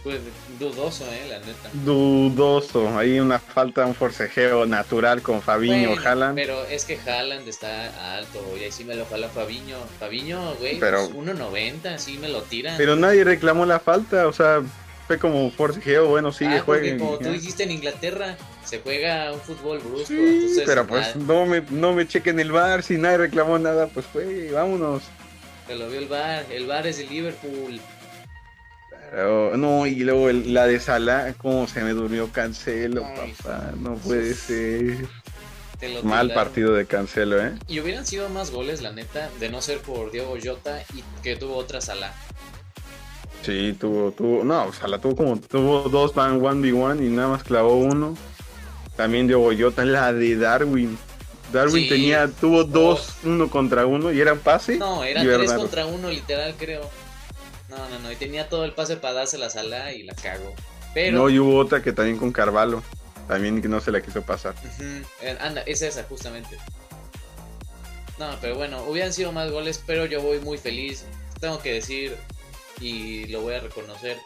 [0.04, 0.20] pues
[0.58, 1.70] dudoso, eh, la neta.
[1.74, 2.98] Dudoso.
[2.98, 6.36] Hay una falta, un forcejeo natural con Fabiño bueno, Haaland.
[6.36, 9.78] Pero es que Haaland está alto, y ahí sí me lo jala Fabiño.
[10.00, 12.78] Fabiño, güey, pero, 1.90, pues, sí me lo tiran.
[12.78, 14.62] Pero nadie reclamó la falta, o sea,
[15.10, 16.96] fue como forcejeo, bueno, sigue, ah, juega.
[17.00, 20.06] Como tú dijiste en Inglaterra, se juega un fútbol brusco.
[20.10, 24.06] Sí, pero pues no me, no me chequen el bar, si nadie reclamó nada, pues
[24.06, 25.02] fue, vámonos.
[25.66, 27.82] Se lo vio el bar, el bar es el Liverpool.
[29.10, 34.36] Pero, no, y luego la de Sala, como se me durmió Cancelo, papá, no puede
[34.36, 35.08] ser.
[36.04, 37.54] Mal partido de Cancelo, ¿eh?
[37.68, 41.36] Y hubieran sido más goles, la neta, de no ser por Diego Jota y que
[41.36, 42.14] tuvo otra Sala.
[43.44, 47.30] Sí, tuvo, tuvo, no, o sea, la tuvo como, tuvo dos van 1v1 y nada
[47.30, 48.16] más clavó uno.
[48.96, 50.98] También dio Boyota la de Darwin.
[51.54, 51.90] Darwin Sí.
[51.90, 54.78] tenía, tuvo dos, uno contra uno y eran pase.
[54.78, 55.62] No, era tres Bernardo.
[55.62, 56.90] contra uno, literal, creo.
[57.70, 58.12] No, no, no.
[58.12, 60.54] Y tenía todo el pase para dársela a Salah y la cagó.
[60.94, 61.18] Pero.
[61.18, 62.84] No, y hubo otra que también con Carvalho.
[63.28, 64.56] También que no se la quiso pasar.
[64.64, 64.84] Ujú,
[65.22, 66.58] eh, Anda, es esa, justamente.
[68.18, 71.06] No, pero bueno, hubieran sido más goles, pero yo voy muy feliz.
[71.40, 72.18] Tengo que decir,
[72.80, 74.18] y lo voy a reconocer.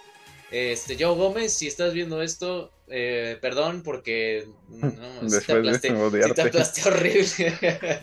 [0.51, 4.91] Este, Joe Gómez, si estás viendo esto, eh, perdón porque no,
[5.29, 6.33] sí te Después de aplasté, sí odiarte.
[6.35, 7.99] te aplasté horrible.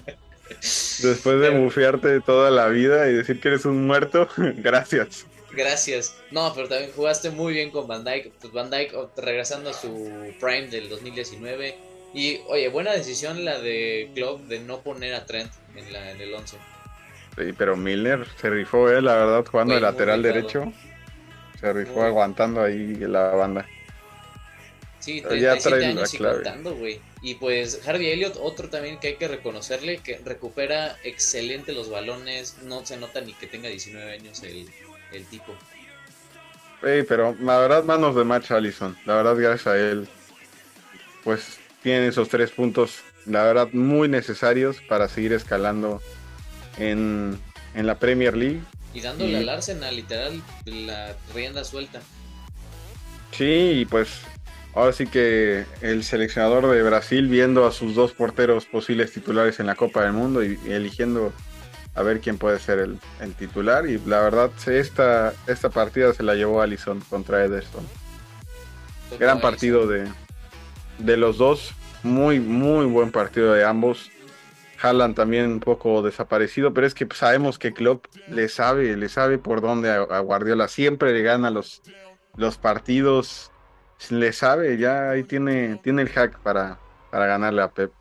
[1.02, 5.26] Después de bufearte toda la vida y decir que eres un muerto, gracias.
[5.52, 6.16] Gracias.
[6.30, 8.32] No, pero también jugaste muy bien con Van Dyke.
[8.40, 10.10] Pues Van Dyke regresando a su
[10.40, 11.76] prime del 2019.
[12.14, 16.20] Y oye, buena decisión la de Klopp de no poner a Trent en, la, en
[16.20, 16.56] el 11.
[17.36, 20.72] Sí, pero Milner se rifó, eh, la verdad, jugando de lateral derecho.
[21.60, 22.04] Se rifó Muy.
[22.04, 23.66] aguantando ahí la banda.
[24.98, 27.00] Sí, Pero ya 37 trae la años y contando, güey.
[27.22, 32.58] Y pues Harvey Elliott, otro también que hay que reconocerle, que recupera excelente los balones.
[32.62, 34.68] No se nota ni que tenga 19 años el,
[35.12, 35.54] el tipo.
[36.82, 38.96] Ey, pero la verdad, manos de match Allison.
[39.06, 40.08] La verdad, gracias a él,
[41.24, 46.02] pues tiene esos tres puntos, la verdad, muy necesarios para seguir escalando
[46.80, 47.38] en,
[47.74, 48.60] en la Premier League.
[48.92, 52.00] Y dándole Y- al Arsenal, literal, la rienda suelta.
[53.30, 53.44] Sí,
[53.80, 54.08] y pues
[54.74, 59.66] ahora sí que el seleccionador de Brasil viendo a sus dos porteros posibles titulares en
[59.66, 61.32] la Copa del Mundo y, y eligiendo
[61.94, 63.88] a ver quién puede ser el, el titular.
[63.88, 67.86] Y la verdad, esta, esta partida se la llevó Allison contra Ederson.
[69.18, 70.08] Gran partido de,
[70.98, 71.72] de los dos.
[72.02, 74.10] Muy, muy buen partido de ambos.
[74.80, 79.38] Haaland también un poco desaparecido, pero es que sabemos que Klopp le sabe, le sabe
[79.38, 80.68] por dónde a, Guardiola.
[80.68, 81.82] Siempre le gana los,
[82.36, 83.50] los partidos.
[84.08, 86.78] Le sabe, ya ahí tiene, tiene el hack para,
[87.10, 87.92] para ganarle a Pep.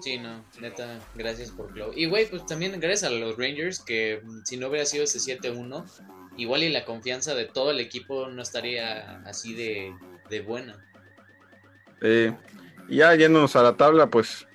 [0.00, 1.92] Sí, no, neta, gracias por Glow.
[1.94, 5.18] Y güey, pues también gracias a los Rangers, que mm, si no hubiera sido ese
[5.18, 5.84] 7-1,
[6.36, 9.94] igual y la confianza de todo el equipo no estaría así de,
[10.28, 10.84] de buena.
[12.00, 12.34] Eh,
[12.88, 14.46] ya yéndonos a la tabla, pues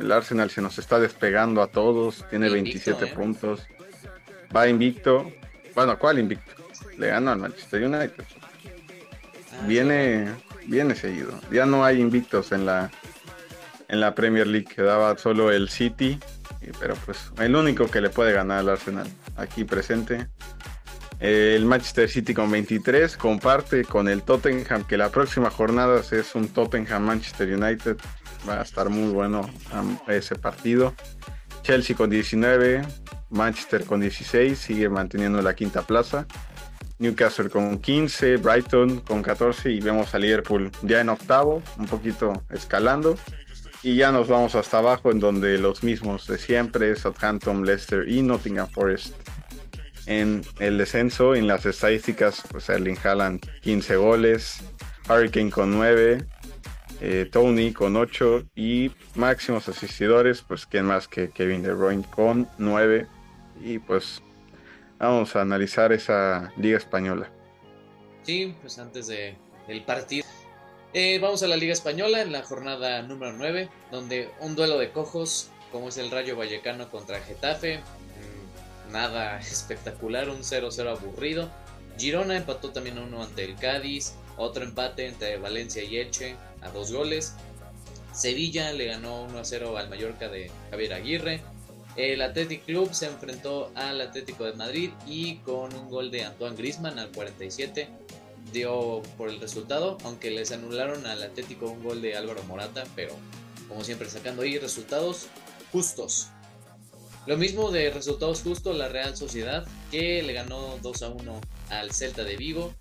[0.00, 2.24] el Arsenal se nos está despegando a todos.
[2.30, 3.08] Tiene Invicto, 27 ¿eh?
[3.14, 3.66] puntos.
[4.54, 5.32] Va invicto.
[5.74, 6.52] Bueno, ¿cuál invicto?
[6.98, 8.24] Le ganó al Manchester United.
[8.42, 10.28] Ah, viene,
[10.66, 11.32] viene seguido.
[11.50, 12.90] Ya no hay invictos en la
[13.88, 14.66] en la Premier League.
[14.66, 16.18] Quedaba solo el City.
[16.78, 20.28] Pero pues el único que le puede ganar al Arsenal aquí presente.
[21.18, 26.48] El Manchester City con 23 comparte con el Tottenham que la próxima jornada es un
[26.48, 27.96] Tottenham Manchester United.
[28.48, 29.48] Va a estar muy bueno
[30.08, 30.94] ese partido.
[31.62, 32.82] Chelsea con 19,
[33.30, 36.26] Manchester con 16, sigue manteniendo la quinta plaza.
[36.98, 42.44] Newcastle con 15, Brighton con 14 y vemos a Liverpool ya en octavo, un poquito
[42.50, 43.16] escalando.
[43.82, 48.22] Y ya nos vamos hasta abajo en donde los mismos de siempre, Southampton, Leicester y
[48.22, 49.14] Nottingham Forest.
[50.06, 54.62] En el descenso, en las estadísticas, pues Erling Haaland 15 goles,
[55.08, 56.24] Hurricane con 9,
[57.04, 62.48] eh, Tony con 8 y máximos asistidores, pues quién más que Kevin De Bruyne con
[62.58, 63.08] 9.
[63.60, 64.22] Y pues
[65.00, 67.28] vamos a analizar esa liga española.
[68.22, 69.34] Sí, pues antes de,
[69.66, 70.24] del partido.
[70.94, 74.90] Eh, vamos a la Liga Española en la jornada número 9, donde un duelo de
[74.90, 77.78] cojos, como es el Rayo Vallecano contra Getafe.
[77.78, 81.50] mm, Nada espectacular, un 0-0 aburrido.
[81.98, 84.14] Girona empató también uno ante el Cádiz.
[84.36, 87.34] Otro empate entre Valencia y Elche a dos goles.
[88.12, 91.42] Sevilla le ganó 1-0 al Mallorca de Javier Aguirre.
[91.96, 96.56] El Athletic Club se enfrentó al Atlético de Madrid y con un gol de Antoine
[96.56, 97.88] Griezmann al 47
[98.52, 103.14] dio por el resultado, aunque les anularon al Atlético un gol de Álvaro Morata, pero
[103.68, 105.26] como siempre sacando ahí resultados
[105.70, 106.28] justos.
[107.26, 111.92] Lo mismo de resultados justos la Real Sociedad, que le ganó 2 a 1 al
[111.92, 112.74] Celta de Vigo.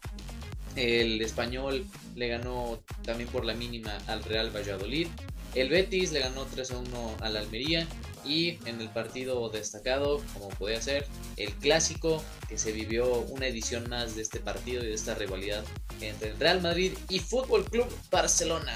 [0.76, 5.08] El español le ganó también por la mínima al Real Valladolid.
[5.54, 7.88] El Betis le ganó 3 a 1 al Almería.
[8.24, 11.08] Y en el partido destacado, como podía ser,
[11.38, 15.64] el clásico que se vivió una edición más de este partido y de esta rivalidad
[16.02, 18.74] entre el Real Madrid y Fútbol Club Barcelona.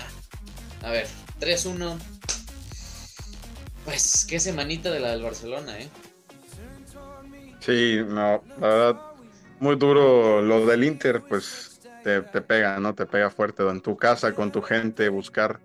[0.82, 1.06] A ver,
[1.40, 1.96] 3-1.
[3.86, 5.90] Pues qué semanita de la del Barcelona, ¿eh?
[7.60, 9.02] Sí, no, la verdad,
[9.60, 11.75] muy duro lo del Inter, pues
[12.06, 12.94] te, pega, ¿no?
[12.94, 15.60] Te pega fuerte en tu casa, con tu gente, buscar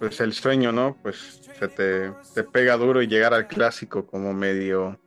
[0.00, 0.98] pues el sueño, ¿no?
[1.00, 4.98] Pues se te, te pega duro y llegar al clásico como medio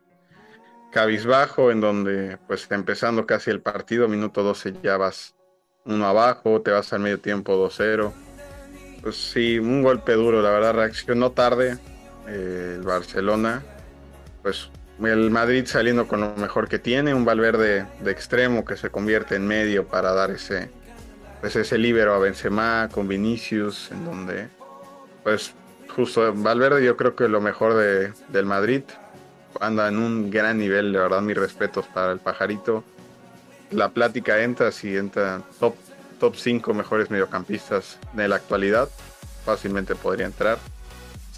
[0.91, 5.35] cabizbajo, en donde pues empezando casi el partido, minuto 12 ya vas
[5.83, 8.13] uno abajo, te vas al medio tiempo 2-0.
[9.01, 11.77] Pues sí, un golpe duro, la verdad, reaccionó tarde
[12.27, 13.63] eh, el Barcelona.
[14.41, 14.69] Pues
[15.03, 19.35] el Madrid saliendo con lo mejor que tiene, un Valverde de extremo que se convierte
[19.35, 20.69] en medio para dar ese,
[21.41, 24.47] pues ese líbero a Benzema con Vinicius, en donde
[25.23, 25.53] pues
[25.89, 28.83] justo Valverde yo creo que lo mejor de, del Madrid
[29.59, 32.83] anda en un gran nivel, de verdad mis respetos para el pajarito.
[33.71, 35.75] La plática entra si entra top
[36.19, 38.89] top 5 mejores mediocampistas de la actualidad,
[39.45, 40.57] fácilmente podría entrar.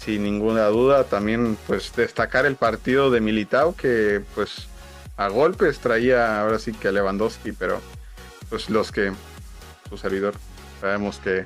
[0.00, 4.66] Sin ninguna duda, también pues destacar el partido de Militao que pues
[5.18, 7.80] a golpes traía ahora sí que a Lewandowski, pero
[8.48, 9.12] pues los que
[9.90, 10.34] su servidor
[10.80, 11.44] sabemos que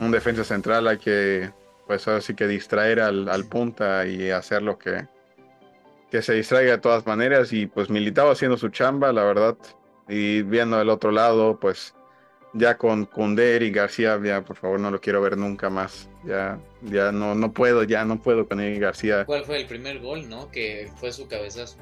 [0.00, 1.50] un defensa central hay que
[1.86, 5.06] pues ahora sí que distraer al, al punta y hacer lo que
[6.10, 9.56] que se distraiga de todas maneras y pues Militao haciendo su chamba, la verdad,
[10.06, 11.94] y viendo el otro lado, pues
[12.52, 16.08] ya con Kunder y García, ya por favor no lo quiero ver nunca más.
[16.24, 19.24] Ya, ya no, no puedo, ya no puedo con él García.
[19.24, 20.50] ¿Cuál fue el primer gol, no?
[20.50, 21.76] Que fue su cabezazo.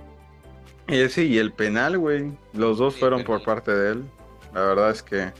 [0.88, 2.33] Y sí, y el penal, güey.
[2.52, 4.04] Los dos fueron por parte de él.
[4.54, 5.30] La verdad es que,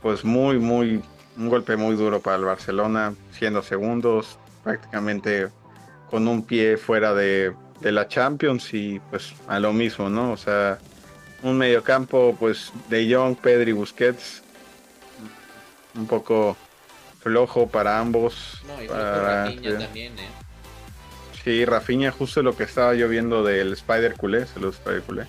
[0.00, 1.02] pues muy, muy,
[1.36, 5.48] un golpe muy duro para el Barcelona, siendo segundos, prácticamente
[6.10, 10.32] con un pie fuera de, de la Champions y pues a lo mismo, ¿no?
[10.32, 10.78] O sea,
[11.42, 14.42] un mediocampo, pues de Jong, Pedri, Busquets,
[15.96, 16.56] un poco
[17.20, 18.62] flojo para ambos.
[18.66, 20.28] No, y para Rafinha también, ¿eh?
[21.42, 25.26] Sí, Rafinha, justo lo que estaba yo viendo del Spider Culé, saludos Spider Culé.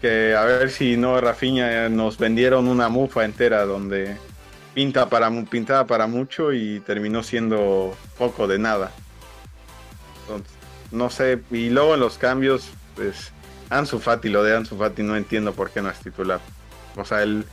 [0.00, 4.16] Que a ver si no, Rafinha nos vendieron una mufa entera donde
[4.74, 8.92] pinta para, pintaba para mucho y terminó siendo poco de nada.
[10.22, 10.52] Entonces,
[10.92, 13.32] no sé, y luego en los cambios, pues
[13.70, 16.40] Ansu Fati, lo de Ansu Fati no entiendo por qué no es titular.
[16.96, 17.44] O sea, el,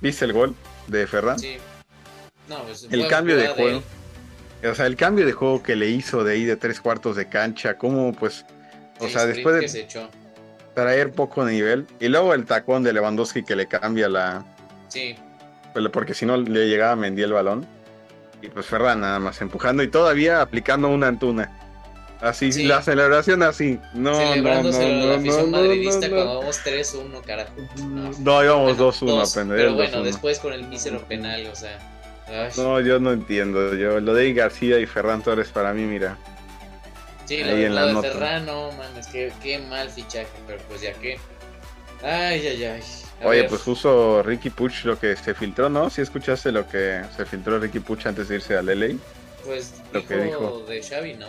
[0.00, 0.54] ¿viste el gol
[0.86, 1.38] de Ferran?
[1.38, 1.56] Sí.
[2.48, 3.82] No, pues, el cambio de juego.
[4.64, 7.28] O sea, el cambio de juego que le hizo de ahí de tres cuartos de
[7.28, 8.44] cancha, como pues,
[8.98, 9.86] o sea, después de
[10.74, 14.44] traer poco nivel, y luego el tacón de Lewandowski que le cambia la...
[14.88, 15.16] Sí.
[15.92, 17.66] Porque si no le llegaba a Mendy el balón.
[18.42, 21.50] Y pues Ferran nada más empujando y todavía aplicando una antuna.
[22.20, 23.78] Así, la celebración así.
[23.92, 27.52] No, no, no, no, la afición no, madridista cuando vamos 3-1, carajo.
[28.20, 31.78] No, íbamos 2-1 Pero bueno, después con el mísero penal, o sea.
[32.56, 33.74] No, yo no entiendo.
[33.74, 36.18] Yo, lo de García y Ferran Torres para mí, mira.
[37.24, 40.92] Sí, lo, en lo de Ferran, no, mames, qué, qué mal fichaje, pero pues ya
[40.94, 41.18] que.
[42.02, 42.82] Ay, ay, ay.
[43.24, 45.88] Oye, pues justo Ricky Puch lo que se filtró, ¿no?
[45.88, 48.96] Si escuchaste lo que se filtró Ricky Puch antes de irse a LA.
[49.44, 51.28] Pues lo que dijo de Xavi, ¿no?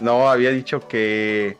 [0.00, 1.56] No, había dicho que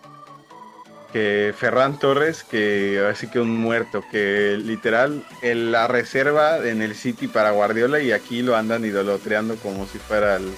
[1.15, 6.97] que Ferran Torres, que así que un muerto, que literal en la reserva en el
[6.97, 10.53] City para Guardiola y aquí lo andan idolotreando como si fuera el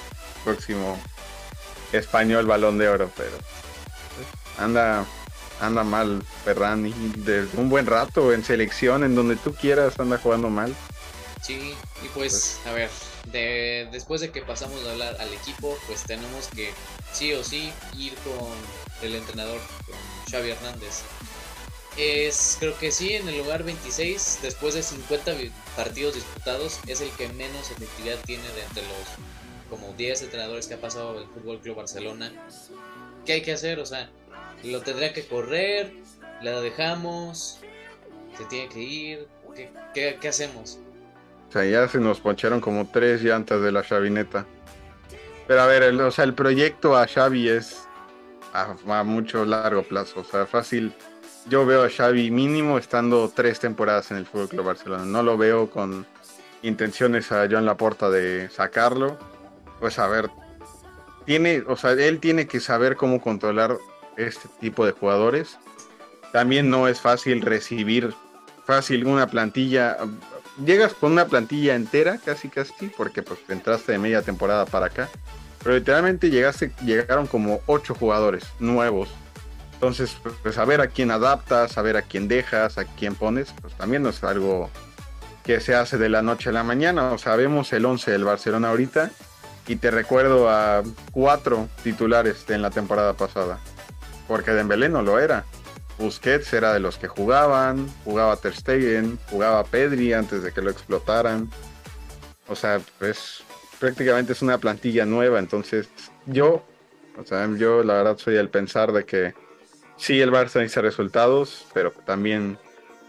[0.44, 0.98] próximo
[1.92, 3.36] español balón de oro, pero
[4.56, 5.04] anda
[5.60, 10.16] anda mal Ferran y de un buen rato en selección, en donde tú quieras, anda
[10.16, 10.74] jugando mal.
[11.42, 12.88] Sí, y pues, a ver,
[13.30, 16.72] de, después de que pasamos a hablar al equipo, pues tenemos que
[17.12, 18.48] sí o sí ir con
[19.02, 19.60] el entrenador,
[20.30, 21.02] Xavi Hernández.
[21.96, 25.32] Es, creo que sí, en el lugar 26, después de 50
[25.76, 30.74] partidos disputados, es el que menos efectividad tiene de entre los como 10 entrenadores que
[30.74, 32.30] ha pasado el Fútbol Club Barcelona.
[33.24, 33.78] ¿Qué hay que hacer?
[33.80, 34.10] O sea,
[34.62, 35.92] lo tendría que correr,
[36.42, 37.60] la dejamos,
[38.36, 39.28] se tiene que ir,
[39.94, 40.78] ¿qué, qué, hacemos?
[41.48, 44.46] O sea, ya se nos poncharon como tres llantas de la chavineta.
[45.46, 47.85] Pero a ver, o sea, el proyecto a Xavi es
[48.62, 50.20] a, mucho largo plazo.
[50.20, 50.92] O sea, fácil.
[51.48, 55.04] Yo veo a Xavi mínimo estando tres temporadas en el Fútbol Club Barcelona.
[55.04, 56.04] No lo veo con
[56.62, 59.16] intenciones a Joan Laporta de sacarlo.
[59.78, 60.28] Pues a ver,
[61.24, 63.76] tiene, o sea, él tiene que saber cómo controlar
[64.16, 65.58] este tipo de jugadores.
[66.32, 68.12] También no es fácil recibir
[68.66, 69.96] fácil una plantilla.
[70.64, 75.08] Llegas con una plantilla entera, casi casi, porque pues entraste de media temporada para acá.
[75.66, 79.08] Pero literalmente llegaron como ocho jugadores nuevos.
[79.72, 84.04] Entonces, pues saber a quién adaptas, saber a quién dejas, a quién pones, pues también
[84.04, 84.70] no es algo
[85.42, 87.10] que se hace de la noche a la mañana.
[87.10, 89.10] O sea, vemos el 11 del Barcelona ahorita
[89.66, 93.58] y te recuerdo a cuatro titulares en la temporada pasada.
[94.28, 95.46] Porque Dembélé no lo era.
[95.98, 100.70] Busquets era de los que jugaban, jugaba Ter Stegen, jugaba Pedri antes de que lo
[100.70, 101.50] explotaran.
[102.46, 103.42] O sea, pues
[103.78, 105.88] prácticamente es una plantilla nueva, entonces
[106.26, 106.64] yo,
[107.18, 109.34] o sea, yo la verdad soy el pensar de que
[109.96, 112.58] sí, el Barça necesita resultados, pero también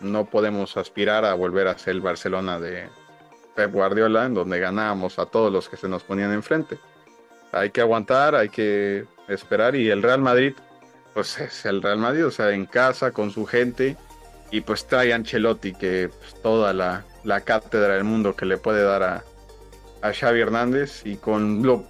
[0.01, 2.87] no podemos aspirar a volver a ser el Barcelona de
[3.55, 6.77] Pep Guardiola, en donde ganábamos a todos los que se nos ponían enfrente.
[7.51, 10.53] Hay que aguantar, hay que esperar y el Real Madrid,
[11.13, 13.97] pues es el Real Madrid, o sea, en casa, con su gente,
[14.51, 18.83] y pues trae Ancelotti, que pues, toda la, la, cátedra del mundo que le puede
[18.83, 19.23] dar a,
[20.01, 21.85] a Xavi Hernández, y con lo,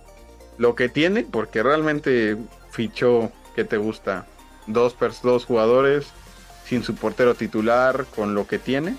[0.57, 2.37] lo que tiene, porque realmente
[2.71, 4.25] fichó, que te gusta?
[4.67, 6.07] Dos, dos jugadores
[6.65, 8.95] sin su portero titular, con lo que tiene,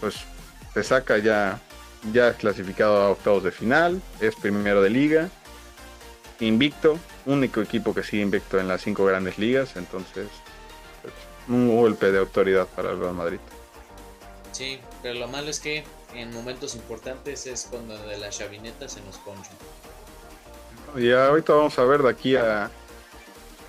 [0.00, 0.16] pues
[0.72, 1.60] se saca ya,
[2.12, 5.28] ya clasificado a octavos de final, es primero de liga,
[6.40, 10.28] invicto, único equipo que sigue invicto en las cinco grandes ligas, entonces
[11.02, 11.14] pues,
[11.48, 13.38] un golpe de autoridad para el Real Madrid.
[14.52, 15.84] Sí, pero lo malo es que
[16.16, 19.50] en momentos importantes es cuando de la chavineta se nos poncha.
[20.96, 22.70] Y ahorita vamos a ver de aquí a,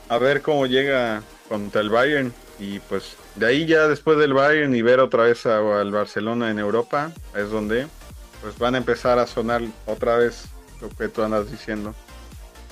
[0.09, 2.33] a ver cómo llega contra el Bayern.
[2.59, 6.59] Y pues de ahí ya después del Bayern y ver otra vez al Barcelona en
[6.59, 7.87] Europa es donde
[8.41, 10.45] pues van a empezar a sonar otra vez
[10.81, 11.93] lo que tú andas diciendo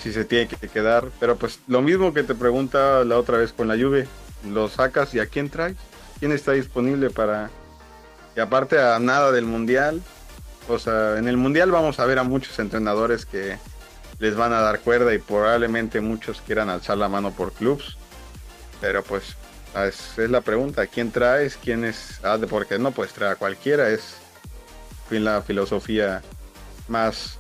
[0.01, 1.09] si se tiene que quedar.
[1.19, 4.07] Pero pues lo mismo que te pregunta la otra vez con la Juve
[4.49, 5.76] lo sacas y a quién traes
[6.24, 7.49] quién está disponible para
[8.36, 10.01] y aparte a nada del mundial
[10.67, 13.57] o sea en el mundial vamos a ver a muchos entrenadores que
[14.19, 17.97] les van a dar cuerda y probablemente muchos quieran alzar la mano por clubs
[18.79, 19.36] pero pues
[19.75, 21.57] es, la pregunta, ¿quién traes?
[21.57, 22.19] ¿Quién es?
[22.23, 24.17] Ah, porque no puedes traer a cualquiera, es
[25.09, 26.21] la filosofía
[26.88, 27.38] más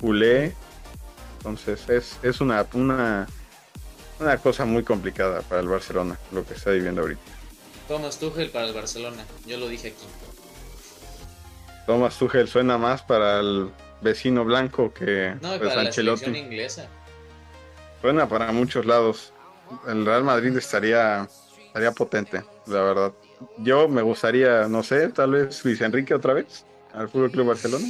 [0.00, 0.54] culé.
[1.38, 3.26] Entonces es, es una, una,
[4.18, 7.22] una cosa muy complicada para el Barcelona, lo que está viviendo ahorita.
[7.88, 10.06] Thomas Tuchel para el Barcelona, yo lo dije aquí.
[11.86, 13.70] Thomas Tuchel suena más para el
[14.00, 16.88] vecino blanco que no, para la inglesa.
[18.00, 19.32] Suena para muchos lados.
[19.86, 21.26] El Real Madrid estaría
[21.74, 23.12] Estaría potente, la verdad.
[23.58, 27.84] Yo me gustaría, no sé, tal vez Luis Enrique otra vez al Fútbol Club Barcelona.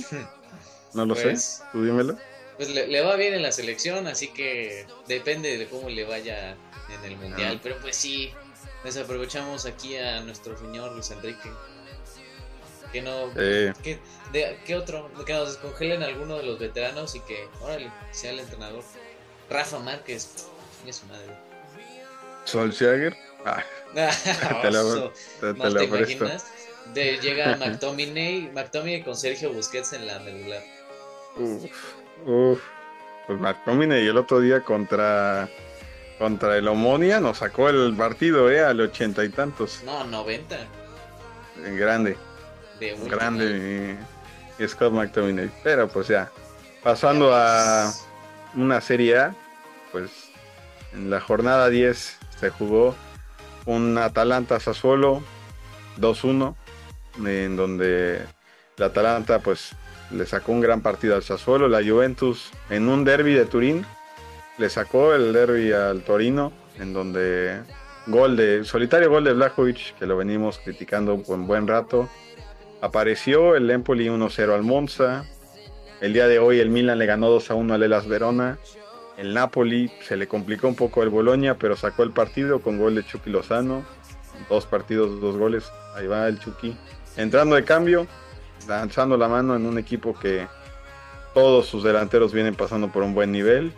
[0.95, 2.17] No lo sé, pues, tú dímelo.
[2.57, 7.05] Pues le, va bien en la selección, así que depende de cómo le vaya en
[7.05, 7.57] el mundial.
[7.57, 7.61] Ah.
[7.63, 8.33] Pero pues sí,
[8.85, 11.51] desaprovechamos aquí a nuestro señor Luis Enrique.
[12.93, 13.33] Que no.
[13.35, 13.99] Que,
[14.33, 15.11] de, ¿Qué otro?
[15.25, 18.85] Que nos descongelen alguno de los veteranos y que, órale, sea el entrenador.
[19.51, 20.47] Rafa Márquez,
[20.87, 21.37] es su madre.
[22.45, 23.17] Solskjaer.
[23.45, 23.63] Ah,
[24.63, 26.47] te, lo, te, imaginas?
[26.93, 30.63] De, llega McTominay, McTominay con Sergio Busquets en la medular.
[31.37, 31.65] Uf,
[32.27, 32.63] uf.
[33.27, 35.49] Pues McTominay el otro día contra
[36.19, 38.61] contra el Omonia nos sacó el partido, ¿eh?
[38.61, 39.83] Al ochenta y tantos.
[39.85, 40.59] No, noventa.
[41.65, 42.17] En grande.
[42.81, 43.97] De grande
[44.59, 45.51] y, Scott McTominay.
[45.63, 46.31] Pero pues ya.
[46.83, 47.93] Pasando a
[48.55, 49.35] una Serie A,
[49.91, 50.11] pues
[50.93, 52.95] en la jornada 10 se jugó
[53.65, 55.23] un Atalanta Sassuolo
[55.99, 56.55] 2-1,
[57.25, 58.23] en donde
[58.77, 59.71] el Atalanta pues
[60.11, 63.87] le sacó un gran partido al Sassuolo, la Juventus en un derby de Turín
[64.59, 67.63] le sacó el derby al Torino, en donde
[68.07, 72.09] gol de solitario gol de Blajovic, que lo venimos criticando un buen rato.
[72.81, 75.25] Apareció el Empoli 1-0 al Monza.
[76.01, 78.59] El día de hoy el Milan le ganó 2-1 al Elas Verona.
[79.17, 82.95] El Napoli se le complicó un poco el Boloña, pero sacó el partido con gol
[82.97, 83.85] de Chucky Lozano.
[84.49, 85.71] Dos partidos, dos goles.
[85.95, 86.77] Ahí va el Chucky.
[87.17, 88.07] Entrando de cambio,
[88.69, 90.47] lanzando la mano en un equipo que
[91.33, 93.73] todos sus delanteros vienen pasando por un buen nivel.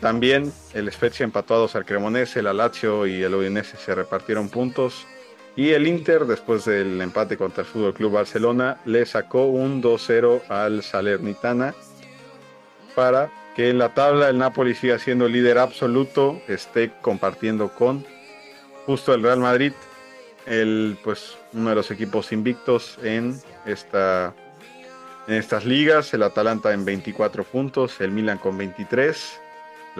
[0.00, 5.06] También el Spezia empató a al Cremonese, el Lazio y el Udinese se repartieron puntos.
[5.56, 10.48] Y el Inter, después del empate contra el Fútbol Club Barcelona, le sacó un 2-0
[10.48, 11.74] al Salernitana
[12.94, 18.06] para que en la tabla el Napoli siga siendo líder absoluto, esté compartiendo con
[18.86, 19.72] justo el Real Madrid,
[20.46, 24.34] el pues uno de los equipos invictos en esta
[25.26, 29.40] en estas ligas, el Atalanta en 24 puntos, el Milan con 23,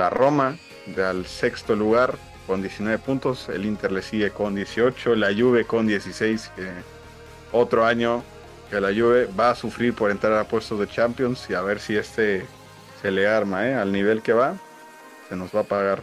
[0.00, 0.56] la Roma
[0.96, 2.14] al sexto lugar
[2.46, 6.70] con 19 puntos, el Inter le sigue con 18, la Juve con 16, que
[7.52, 8.24] otro año
[8.70, 11.80] que la Juve va a sufrir por entrar a puestos de Champions y a ver
[11.80, 12.46] si este
[13.02, 13.74] se le arma, ¿eh?
[13.74, 14.56] Al nivel que va,
[15.28, 16.02] se nos va a pagar.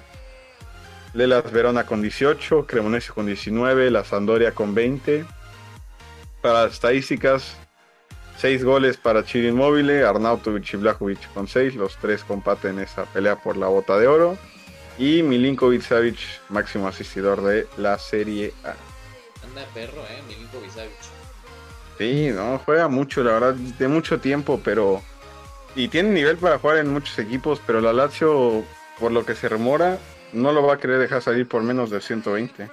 [1.16, 5.26] Lelas Verona con 18, Cremonese con 19, la Sandoria con 20.
[6.44, 7.58] Para las estadísticas,
[8.38, 13.36] 6 goles para Chiri Inmóvil, Arnautovic y Blajovic con 6, los tres comparten esa pelea
[13.36, 14.38] por la bota de oro.
[15.00, 16.18] Y Milinkovic Savic,
[16.50, 18.74] máximo asistidor de la Serie A.
[19.46, 20.92] Anda perro, eh, Milinkovic Savic.
[21.98, 25.02] Sí, no, juega mucho, la verdad, de mucho tiempo, pero
[25.76, 28.64] y tiene nivel para jugar en muchos equipos, pero la Lazio,
[29.00, 30.00] por lo que se remora,
[30.34, 32.70] no lo va a querer dejar salir por menos de 120.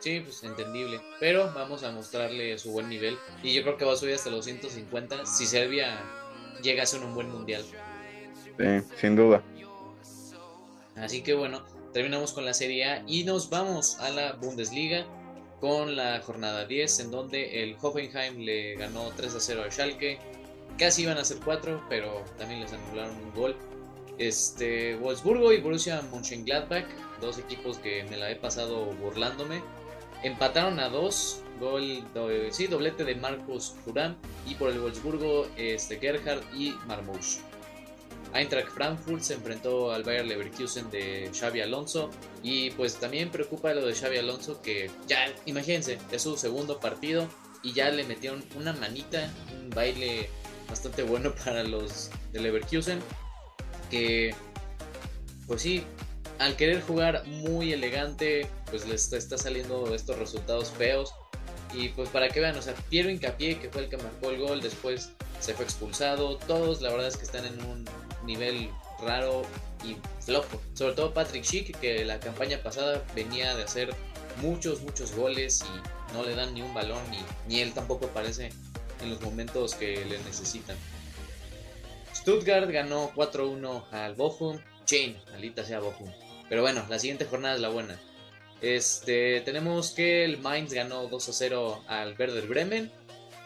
[0.00, 1.00] Sí, pues entendible.
[1.20, 3.18] Pero vamos a mostrarle su buen nivel.
[3.42, 6.02] Y yo creo que va a subir hasta los 150 si Serbia
[6.62, 7.62] llega a ser un buen mundial.
[8.58, 8.64] Sí,
[9.00, 9.42] sin duda.
[10.96, 15.06] Así que bueno, terminamos con la Serie A y nos vamos a la Bundesliga
[15.60, 20.18] con la jornada 10 en donde el Hoffenheim le ganó 3 a 0 al Schalke.
[20.78, 23.56] Casi iban a ser 4, pero también les anularon un gol.
[24.18, 26.86] Este, Wolfsburgo y Borussia Mönchengladbach,
[27.20, 29.62] dos equipos que me la he pasado burlándome,
[30.22, 32.04] empataron a 2, gol,
[32.50, 34.16] sí, doblete de Marcos Thuram
[34.46, 37.40] y por el Wolfsburgo este, Gerhard y Marmouche.
[38.32, 42.10] Eintracht Frankfurt se enfrentó al Bayer Leverkusen de Xavi Alonso
[42.42, 47.28] y pues también preocupa lo de Xavi Alonso que ya, imagínense, es su segundo partido
[47.62, 49.28] y ya le metieron una manita,
[49.60, 50.30] un baile
[50.68, 53.00] bastante bueno para los de Leverkusen
[53.90, 54.34] que
[55.46, 55.82] pues sí,
[56.40, 61.12] al querer jugar muy elegante, pues les está saliendo estos resultados feos.
[61.74, 64.40] Y pues para que vean, o sea, Piero Hincapié, que fue el que marcó el
[64.40, 66.38] gol, después se fue expulsado.
[66.38, 67.84] Todos, la verdad es que están en un
[68.24, 68.70] nivel
[69.02, 69.42] raro
[69.84, 70.60] y flojo.
[70.72, 73.90] Sobre todo Patrick Schick, que la campaña pasada venía de hacer
[74.40, 78.48] muchos, muchos goles y no le dan ni un balón, ni, ni él tampoco aparece
[79.02, 80.76] en los momentos que le necesitan.
[82.14, 84.58] Stuttgart ganó 4-1 al Bochum.
[84.86, 86.10] Chain, maldita sea Bochum.
[86.50, 87.98] Pero bueno, la siguiente jornada es la buena.
[88.60, 92.90] Este, tenemos que el Mainz ganó 2-0 al Werder Bremen.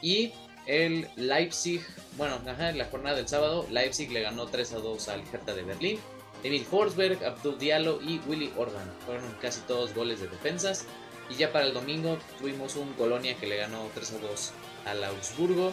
[0.02, 0.32] Y
[0.66, 1.82] el Leipzig,
[2.16, 6.00] bueno, ajá, en la jornada del sábado, Leipzig le ganó 3-2 al Hertha de Berlín.
[6.42, 10.86] Emil Forsberg, Abdul Diallo y Willy Orban fueron casi todos goles de defensas.
[11.28, 14.50] Y ya para el domingo tuvimos un Colonia que le ganó 3-2
[14.86, 15.72] al Augsburgo.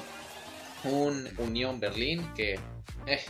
[0.84, 2.60] Un Unión Berlín que
[3.06, 3.22] eh,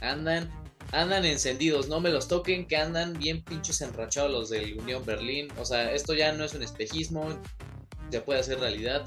[0.00, 0.50] andan,
[0.94, 5.48] andan encendidos, no me los toquen, que andan bien pinches enrachados los del Unión Berlín.
[5.58, 7.28] O sea, esto ya no es un espejismo,
[8.10, 9.06] se puede hacer realidad.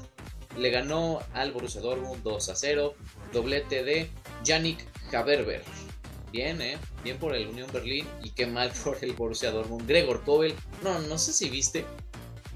[0.56, 2.94] Le ganó al Borussia Dortmund 2 a 0,
[3.32, 4.10] doblete de
[4.44, 4.84] Yannick
[5.14, 5.62] Haberber.
[6.30, 9.88] Bien, eh, bien por el Unión Berlín y qué mal por el Borussia Dortmund.
[9.88, 11.86] Gregor Kobel, no, no sé si viste,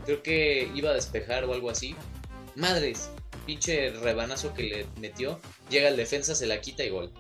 [0.05, 1.97] creo que iba a despejar o algo así.
[2.55, 3.09] Madres,
[3.47, 7.13] pinche rebanazo que le metió, llega el defensa, se la quita y gol.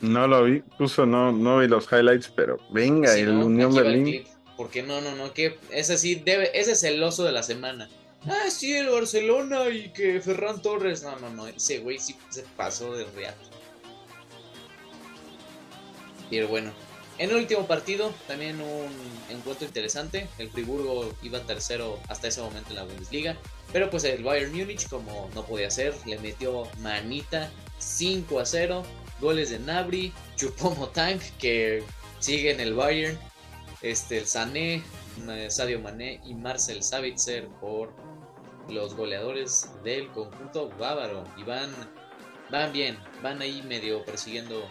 [0.00, 4.24] No lo vi, puso no, no vi los highlights, pero venga, el Unión Berlín.
[4.56, 7.88] Porque no, no, no, que ese sí debe, ese es el oso de la semana.
[8.26, 11.02] Ah, sí, el Barcelona y que Ferran Torres.
[11.02, 13.34] No, no, no, ese güey sí se pasó de real.
[16.28, 16.72] Pero bueno,
[17.18, 18.90] en el último partido, también un
[19.28, 20.28] encuentro interesante.
[20.38, 23.36] El Friburgo iba tercero hasta ese momento en la Bundesliga.
[23.72, 28.82] Pero pues el Bayern Múnich, como no podía ser, le metió manita 5 a 0
[29.20, 31.82] goles de Nabri, Chupomo Tank, que
[32.18, 33.18] sigue en el Bayern,
[33.82, 34.82] este, el Sané,
[35.48, 37.92] Sadio Mané y Marcel Savitzer por
[38.68, 41.24] los goleadores del conjunto bávaro.
[41.36, 41.70] Y van,
[42.50, 44.64] van bien, van ahí medio persiguiendo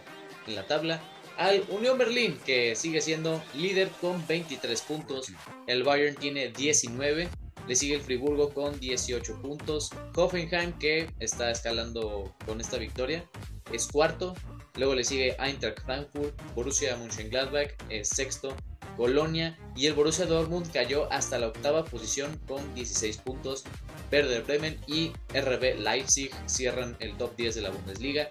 [0.48, 1.02] en la tabla.
[1.38, 5.32] Al Unión Berlín, que sigue siendo líder con 23 puntos.
[5.68, 7.30] El Bayern tiene 19.
[7.68, 9.92] Le sigue el Friburgo con 18 puntos.
[10.16, 13.24] Hoffenheim, que está escalando con esta victoria,
[13.72, 14.36] es cuarto.
[14.76, 18.56] Luego le sigue Eintracht Frankfurt, Borussia Mönchengladbach es sexto,
[18.96, 23.64] Colonia y el Borussia Dortmund cayó hasta la octava posición con 16 puntos.
[24.12, 28.30] Werder Bremen y RB Leipzig cierran el top 10 de la Bundesliga.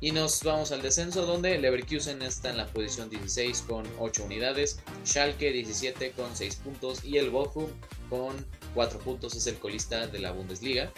[0.00, 4.80] Y nos vamos al descenso donde Leverkusen está en la posición 16 con 8 unidades,
[5.06, 7.70] Schalke 17 con 6 puntos y el Bochum
[8.10, 8.34] con
[8.74, 10.92] 4 puntos es el colista de la Bundesliga.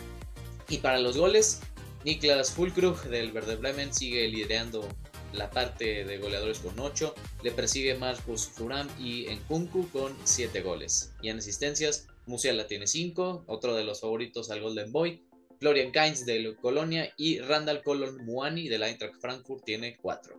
[0.69, 1.61] Y para los goles,
[2.07, 4.89] Niklas Fulkrug del Werder Bremen sigue liderando
[5.33, 7.13] la parte de goleadores con 8.
[7.43, 11.13] Le persigue Marcus Thuram y Nkunku con 7 goles.
[11.21, 15.21] Y en asistencias, Musiala tiene 5, otro de los favoritos al Golden Boy.
[15.59, 20.37] Florian Kainz del Colonia y Randall Colon Muani del Eintracht Frankfurt tiene 4.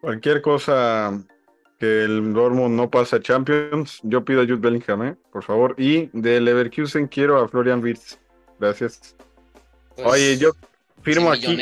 [0.00, 1.26] Cualquier cosa
[1.80, 5.16] que el Dortmund no pase a Champions, yo pido a Jude Bellingham, ¿eh?
[5.32, 5.74] por favor.
[5.76, 8.20] Y de Leverkusen quiero a Florian Wirtz.
[8.60, 9.16] Gracias.
[9.96, 10.52] Pues, Oye, yo
[11.02, 11.56] firmo aquí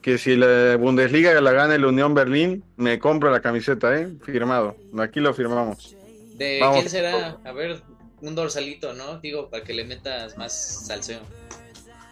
[0.00, 4.08] que si, la Bundesliga la gana el Unión Berlín, me compro la camiseta, ¿eh?
[4.24, 4.76] Firmado.
[4.98, 5.96] Aquí lo firmamos.
[6.34, 7.38] ¿De quién será?
[7.44, 7.80] A ver,
[8.20, 9.18] un dorsalito, ¿no?
[9.18, 11.20] Digo, para que le metas más salseo.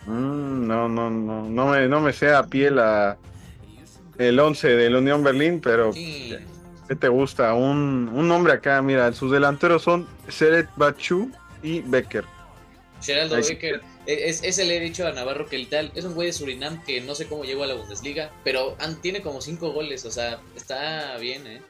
[0.07, 3.17] Mm, no, no, no, no me, no me sea a pie la,
[4.19, 7.55] el 11 del Unión Berlín, pero ¿qué te gusta?
[7.55, 11.31] Un, un nombre acá, mira, sus delanteros son Seret Bachu
[11.63, 12.25] y Becker.
[13.01, 16.29] Geraldo Becker es, ese le he dicho a Navarro que el tal es un güey
[16.29, 20.05] de Surinam que no sé cómo llegó a la Bundesliga, pero tiene como cinco goles,
[20.05, 21.63] o sea, está bien, ¿eh?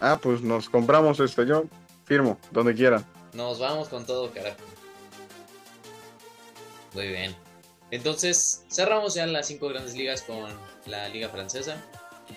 [0.00, 1.64] Ah, pues nos compramos esto, yo
[2.04, 3.04] firmo, donde quiera.
[3.34, 4.56] Nos vamos con todo, carajo.
[6.94, 7.36] Muy bien.
[7.90, 10.50] Entonces, cerramos ya las cinco grandes ligas con
[10.86, 11.76] la Liga Francesa,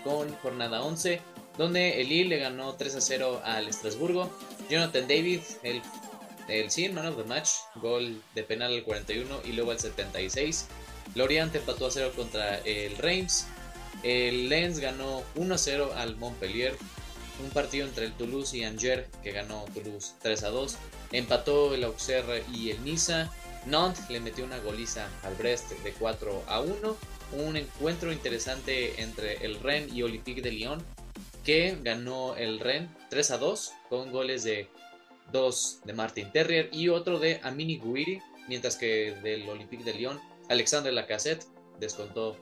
[0.04, 1.22] con jornada 11,
[1.58, 4.30] donde el Lille le ganó 3 a 0 al Estrasburgo.
[4.70, 5.82] Jonathan David, el
[6.48, 10.68] el sí, man of the match, gol de penal al 41 y luego al 76.
[11.16, 13.48] Lorient empató a 0 contra el Reims.
[14.04, 16.76] El Lens ganó 1 a 0 al Montpellier.
[17.44, 20.78] Un partido entre el Toulouse y Angers que ganó Toulouse 3 a 2.
[21.12, 23.32] Empató el Auxerre y el Niza.
[23.66, 26.98] Nantes le metió una goliza al Brest de 4 a 1.
[27.34, 30.84] Un encuentro interesante entre el Rennes y Olympique de Lyon
[31.44, 34.70] que ganó el Rennes 3 a 2 con goles de
[35.34, 40.22] dos de Martin Terrier y otro de Amini Guiri, mientras que del Olympique de Lyon,
[40.50, 41.46] Alexandre Lacassette
[41.80, 42.38] descontó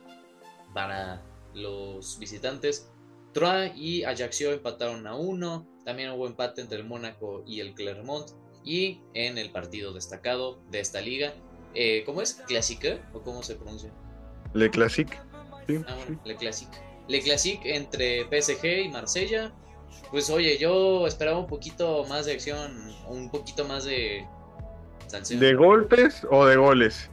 [0.72, 1.22] para
[1.54, 2.88] los visitantes.
[3.32, 5.66] Troyes y Ajaccio empataron a uno.
[5.84, 8.30] También hubo empate entre el Mónaco y el Clermont.
[8.64, 11.34] Y en el partido destacado de esta liga,
[11.74, 12.34] eh, ¿cómo es?
[12.46, 13.00] ¿Classique?
[13.12, 13.90] ¿O cómo se pronuncia?
[14.54, 15.18] Le Classique.
[15.88, 16.78] Ah, Le Classique.
[17.08, 19.52] Le Classique entre PSG y Marsella.
[20.10, 24.26] Pues oye, yo esperaba un poquito más de acción, un poquito más de
[25.30, 27.10] ¿De golpes o de goles?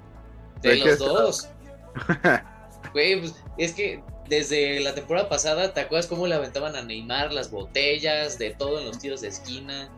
[0.62, 1.50] De, los dos.
[2.94, 7.32] Güey, pues es que desde la temporada pasada, ¿te acuerdas cómo le aventaban a Neymar
[7.32, 9.90] las botellas, de todo en los tiros de esquina?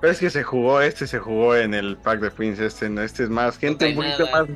[0.00, 3.24] Pero es que se jugó, este se jugó en el Pack de Prince, este, este
[3.24, 4.46] es más, gente un poquito más,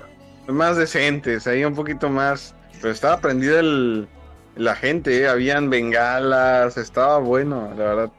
[0.46, 4.08] más decentes, ahí un poquito más, pero estaba prendido el,
[4.56, 8.12] la gente, eh, habían bengalas, estaba bueno, la verdad.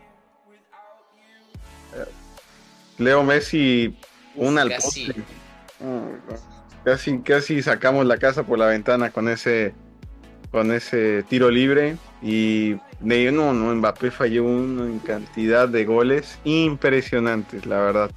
[2.98, 3.98] Leo Messi,
[4.36, 5.12] un al casi.
[6.84, 9.74] casi, casi sacamos la casa por la ventana con ese,
[10.52, 17.80] con ese tiro libre y no, no, Mbappé falló una cantidad de goles impresionantes, la
[17.80, 18.12] verdad.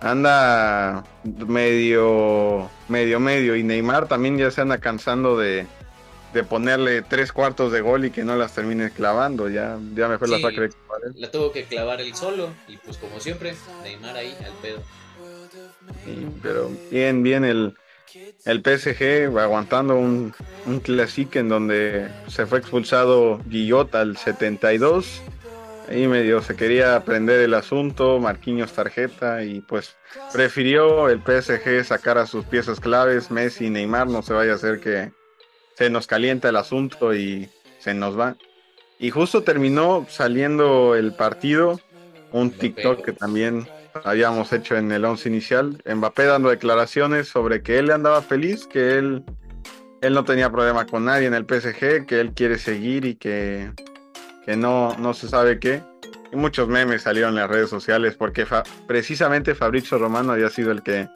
[0.00, 5.66] Anda medio, medio, medio y Neymar también ya se anda cansando de,
[6.34, 9.48] de ponerle tres cuartos de gol y que no las termine clavando.
[9.48, 10.68] Ya, ya mejor la saque
[11.14, 14.82] La tuvo que clavar él solo y pues como siempre, Neymar ahí al pedo.
[16.42, 17.74] pero bien, bien el,
[18.44, 20.34] el PSG aguantando un,
[20.66, 25.22] un clásico en donde se fue expulsado Guillot al 72.
[25.88, 29.96] Ahí medio se quería aprender el asunto, Marquinhos tarjeta y pues
[30.32, 34.54] prefirió el PSG sacar a sus piezas claves, Messi y Neymar, no se vaya a
[34.54, 35.12] hacer que,
[35.76, 37.48] se nos calienta el asunto y
[37.78, 38.36] se nos va.
[38.98, 41.80] Y justo terminó saliendo el partido,
[42.32, 43.66] un TikTok que también
[44.02, 48.98] habíamos hecho en el once inicial, Mbappé dando declaraciones sobre que él andaba feliz, que
[48.98, 49.24] él,
[50.00, 53.70] él no tenía problema con nadie en el PSG, que él quiere seguir y que,
[54.44, 55.82] que no, no se sabe qué.
[56.32, 58.46] Y muchos memes salieron en las redes sociales porque
[58.86, 61.08] precisamente Fabrizio Romano había sido el que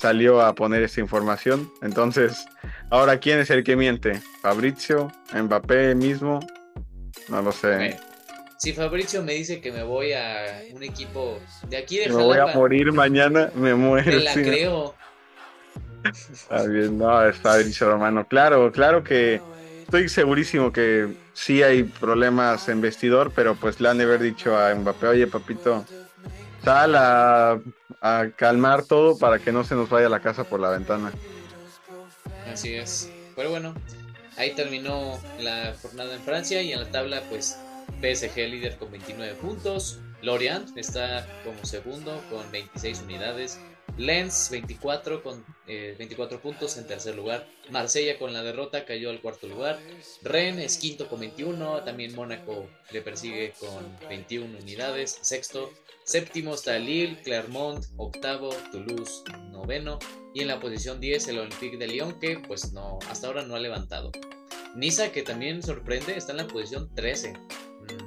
[0.00, 1.70] salió a poner esta información.
[1.82, 2.46] Entonces,
[2.88, 4.20] ahora, ¿quién es el que miente?
[4.40, 5.12] ¿Fabrizio?
[5.34, 6.40] ¿Mbappé mismo?
[7.28, 7.98] No lo sé.
[8.56, 11.38] Si Fabrizio me dice que me voy a un equipo
[11.68, 14.10] de aquí de Me voy a morir mañana, me muero.
[14.10, 14.94] Me la creo.
[16.04, 18.26] Está bien, no, es Fabrizio Romano.
[18.26, 19.40] Claro, claro que
[19.82, 24.56] estoy segurísimo que sí hay problemas en vestidor, pero pues le han de haber dicho
[24.56, 25.84] a Mbappé, oye papito,
[26.64, 27.60] sal a
[28.36, 31.12] calmar todo para que no se nos vaya la casa por la ventana.
[32.50, 33.10] Así es.
[33.36, 33.74] Pero bueno,
[34.36, 37.58] ahí terminó la jornada en Francia y en la tabla pues
[38.00, 43.58] PSG líder con 29 puntos, Lorient está como segundo con 26 unidades,
[43.96, 47.46] Lens 24 con 24 eh, puntos en tercer lugar.
[47.70, 49.78] Marsella con la derrota cayó al cuarto lugar.
[50.22, 51.82] Rennes es quinto con 21.
[51.82, 55.18] También Mónaco le persigue con 21 unidades.
[55.20, 55.70] Sexto.
[56.10, 60.00] Séptimo está Lille, Clermont, octavo, Toulouse, noveno.
[60.34, 63.54] Y en la posición 10 el Olympique de Lyon que pues no, hasta ahora no
[63.54, 64.10] ha levantado.
[64.74, 67.34] Niza que también sorprende está en la posición 13.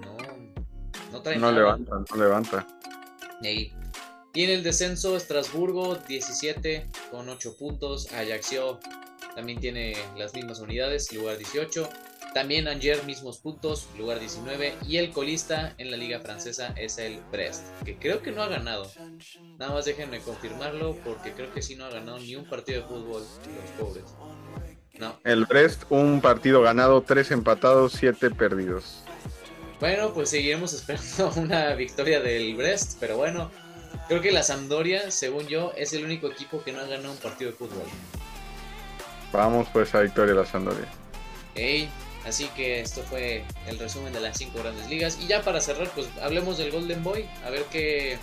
[0.02, 0.18] No,
[1.14, 2.68] no trae No levanta, no levanta.
[3.42, 3.72] Y
[4.34, 8.12] en el descenso, Estrasburgo 17 con 8 puntos.
[8.12, 8.82] Ajaccio
[9.34, 11.88] también tiene las mismas unidades, lugar 18.
[12.34, 14.76] También Angers mismos puntos, lugar 19.
[14.88, 18.48] Y el colista en la liga francesa es el Brest, que creo que no ha
[18.48, 18.90] ganado.
[19.60, 22.88] Nada más déjenme confirmarlo porque creo que sí no ha ganado ni un partido de
[22.88, 24.06] fútbol los pobres.
[25.00, 25.20] No.
[25.24, 29.04] El Brest, un partido ganado, 3 empatados, 7 perdidos.
[29.80, 33.52] Bueno, pues seguiremos esperando una victoria del Brest, pero bueno,
[34.08, 37.18] Creo que la Sampdoria, según yo, es el único equipo que no ha ganado un
[37.18, 37.86] partido de fútbol.
[39.32, 40.88] Vamos por esa victoria la Sampdoria.
[41.56, 41.90] Ey,
[42.26, 45.18] así que esto fue el resumen de las cinco grandes ligas.
[45.22, 48.18] Y ya para cerrar, pues hablemos del Golden Boy, a ver qué,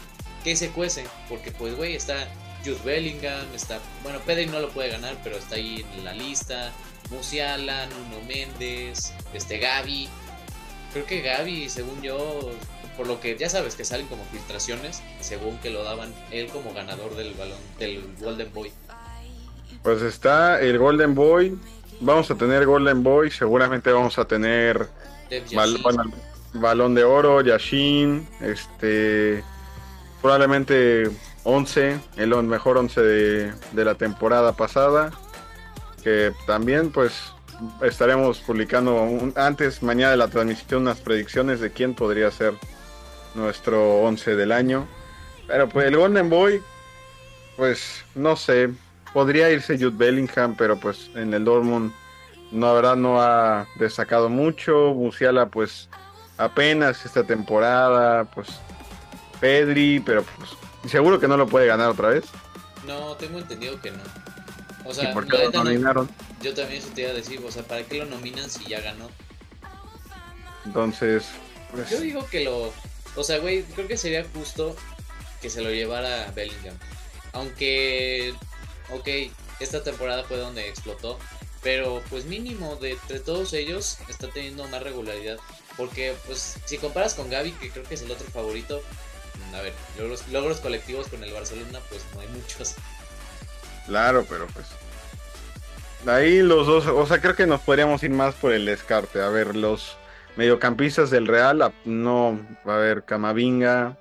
[0.45, 1.05] qué se cuece.
[1.29, 2.29] Porque pues, güey, está
[2.65, 3.79] Jude Bellingham, está...
[4.03, 6.73] Bueno, Pedri no lo puede ganar, pero está ahí en la lista.
[7.11, 10.09] Musiala, Nuno Méndez, este Gaby.
[10.93, 12.51] Creo que Gaby, según yo,
[12.97, 16.73] por lo que ya sabes que salen como filtraciones, según que lo daban él como
[16.73, 18.73] ganador del balón del Golden Boy.
[19.83, 21.59] Pues está el Golden Boy.
[22.01, 23.31] Vamos a tener Golden Boy.
[23.31, 24.89] Seguramente vamos a tener
[26.55, 28.27] balón de oro, Yashin.
[28.41, 29.45] Este.
[30.23, 31.11] Probablemente
[31.45, 32.01] 11.
[32.17, 35.11] El mejor 11 de, de la temporada pasada.
[36.03, 37.33] Que también, pues.
[37.83, 42.55] Estaremos publicando antes, mañana de la transmisión, unas predicciones de quién podría ser
[43.35, 44.89] nuestro 11 del año.
[45.47, 46.63] Pero pues el Golden Boy,
[47.57, 48.71] pues no sé,
[49.13, 51.93] podría irse Jude Bellingham, pero pues en el Dortmund
[52.51, 54.95] no, la verdad no ha destacado mucho.
[54.95, 55.89] Musiala pues
[56.37, 58.49] apenas esta temporada, pues
[59.41, 60.51] Pedri, pero pues
[60.91, 62.25] seguro que no lo puede ganar otra vez.
[62.87, 64.03] No, tengo entendido que no.
[64.85, 66.09] O sea, por qué lo nominaron?
[66.43, 68.81] yo también eso te iba a decir, o sea, ¿para qué lo nominan si ya
[68.81, 69.11] ganó?
[70.65, 71.27] Entonces,
[71.71, 71.91] pues...
[71.91, 72.73] Yo digo que lo...
[73.17, 74.75] O sea, güey, creo que sería justo
[75.43, 76.77] que se lo llevara Bellingham.
[77.33, 78.35] Aunque
[79.01, 79.09] ok,
[79.61, 81.19] esta temporada fue donde explotó,
[81.63, 85.39] pero pues mínimo de entre todos ellos está teniendo más regularidad.
[85.77, 88.83] Porque pues si comparas con Gaby, que creo que es el otro favorito,
[89.51, 92.75] mm, a ver, logros, logros colectivos con el Barcelona, pues no hay muchos.
[93.87, 94.67] Claro, pero pues
[96.07, 99.21] ahí los dos, o sea, creo que nos podríamos ir más por el descarte.
[99.21, 99.97] A ver, los
[100.37, 103.97] mediocampistas del Real, no, va a haber Camavinga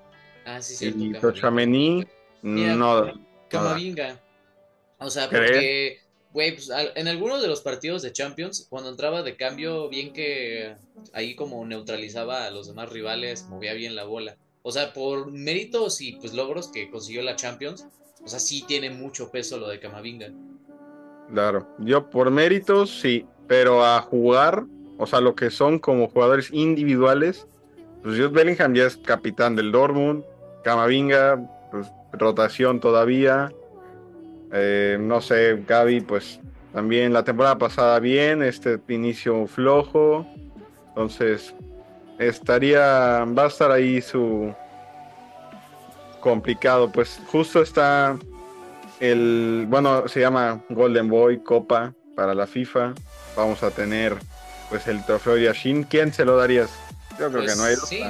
[0.46, 2.08] ah, sí, y Tochamení,
[2.42, 3.14] no.
[3.50, 4.18] Camavinga.
[5.00, 6.00] O sea, porque,
[6.34, 10.76] güey, pues, en algunos de los partidos de Champions, cuando entraba de cambio, bien que
[11.14, 14.36] ahí como neutralizaba a los demás rivales, movía bien la bola.
[14.62, 17.88] O sea, por méritos y pues logros que consiguió la Champions,
[18.24, 20.32] o sea, sí tiene mucho peso lo de Camavinga.
[21.32, 24.66] Claro, yo por méritos sí, pero a jugar,
[24.98, 27.48] o sea, lo que son como jugadores individuales,
[28.04, 30.24] pues Jude Bellingham ya es capitán del Dortmund,
[30.64, 31.40] Camavinga,
[31.72, 33.52] pues rotación todavía,
[34.52, 36.40] eh, no sé, Gaby, pues
[36.74, 40.26] también la temporada pasada bien, este inicio flojo.
[40.90, 41.54] Entonces,
[42.18, 44.54] estaría, va a estar ahí su
[46.20, 46.92] complicado.
[46.92, 48.18] Pues justo está
[49.00, 52.94] el, bueno, se llama Golden Boy Copa para la FIFA.
[53.36, 54.18] Vamos a tener
[54.70, 55.84] pues el trofeo Yashin.
[55.84, 56.70] ¿Quién se lo darías?
[57.18, 57.76] Yo creo que no hay.
[57.76, 58.04] Sí,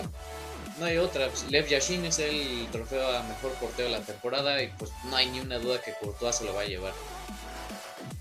[0.80, 1.28] no hay otra.
[1.50, 5.30] Lev Yashin es el trofeo a mejor portero de la temporada y pues no hay
[5.30, 6.94] ni una duda que Courtois se lo va a llevar.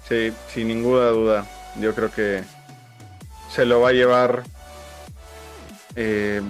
[0.09, 1.47] Sí, sin ninguna duda.
[1.81, 2.43] Yo creo que
[3.55, 4.43] se lo va a llevar
[5.97, 6.43] eh,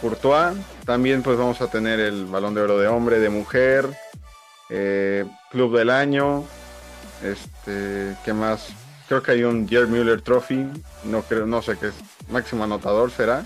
[0.00, 0.56] Courtois.
[0.84, 3.88] También pues vamos a tener el balón de oro de hombre, de mujer,
[4.70, 6.44] eh, club del año.
[7.22, 8.68] Este, ¿qué más?
[9.08, 10.66] Creo que hay un Gerd Müller Trophy.
[11.04, 11.94] No creo, no sé qué es.
[12.28, 13.44] Máximo anotador será,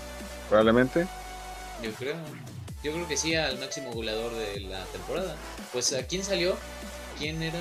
[0.49, 1.07] probablemente.
[1.81, 2.15] Yo creo.
[2.83, 5.35] Yo creo que sí al máximo goleador de la temporada.
[5.73, 6.55] Pues ¿a quién salió?
[7.17, 7.59] ¿Quién era?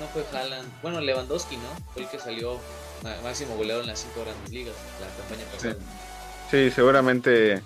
[0.00, 0.66] No fue Haaland.
[0.80, 1.68] Bueno, Lewandowski, ¿no?
[1.92, 2.58] Fue el que salió
[3.22, 5.76] máximo goleador en las cinco grandes ligas la campaña pasada.
[6.50, 6.70] Sí.
[6.70, 7.62] seguramente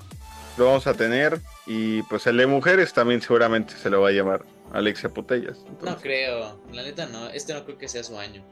[0.56, 1.40] lo vamos a tener.
[1.66, 5.58] Y pues el de mujeres también seguramente se lo va a llamar Alexia Putellas.
[5.82, 8.42] No creo, la neta no, este no creo que sea su año.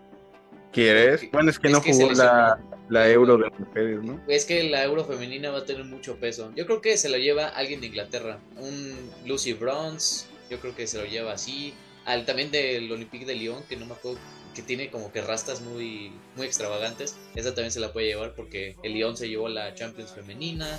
[0.77, 1.31] ¿Quieres?
[1.33, 2.61] Bueno, es que no jugó la,
[2.91, 4.21] la, Euro de mujeres, ¿no?
[4.29, 6.53] Es que la Euro femenina va a tener mucho peso.
[6.55, 8.41] Yo creo que se lo lleva alguien de Inglaterra.
[8.59, 11.73] Un Lucy Bronze, yo creo que se lo lleva así.
[12.05, 14.19] Al, también del Olympique de Lyon, que no me acuerdo,
[14.55, 17.17] que tiene como que rastas muy, muy extravagantes.
[17.35, 20.79] Esa también se la puede llevar porque el Lyon se llevó la Champions femenina.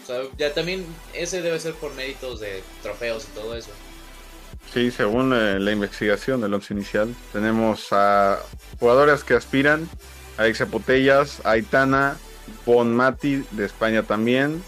[0.00, 3.70] O sea, ya también ese debe ser por méritos de trofeos y todo eso.
[4.72, 8.40] Sí, según eh, la investigación del once inicial, tenemos a
[8.80, 9.88] jugadores que aspiran,
[10.36, 12.16] a Alexia Putellas, Aitana,
[12.66, 14.62] Bon Mati de España también,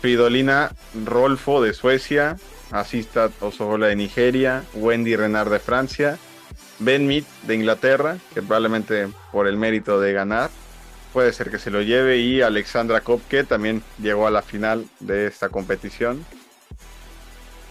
[0.00, 0.72] Fridolina
[1.04, 2.38] Rolfo de Suecia,
[2.70, 6.18] Asista Osogola de Nigeria, Wendy Renard de Francia,
[6.78, 10.50] Ben Mead de Inglaterra, que probablemente por el mérito de ganar
[11.12, 15.26] puede ser que se lo lleve, y Alexandra Kopke también llegó a la final de
[15.26, 16.24] esta competición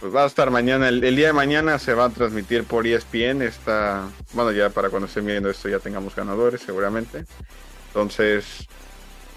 [0.02, 3.44] pues va a estar mañana, el, día de mañana se va a transmitir por ESPN,
[3.44, 7.26] está, bueno, ya para cuando estén viendo esto ya tengamos ganadores seguramente.
[7.90, 8.68] Entonces,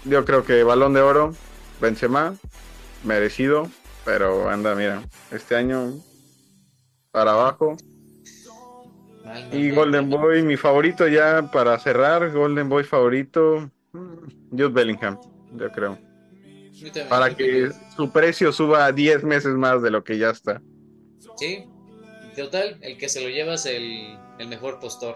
[0.05, 1.35] yo creo que balón de oro,
[1.79, 2.33] Benzema,
[3.03, 3.69] merecido,
[4.05, 5.93] pero anda, mira, este año
[7.11, 7.77] para abajo.
[9.51, 15.19] y Golden Boy, mi favorito ya para cerrar, Golden Boy favorito, mm, Jude Bellingham,
[15.55, 16.04] yo creo.
[17.09, 20.61] Para que su precio suba 10 meses más de lo que ya está.
[21.37, 21.65] Sí,
[22.35, 25.15] total, el que se lo lleva es el, el mejor postor.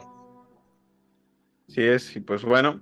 [1.67, 2.81] Sí es, y pues bueno,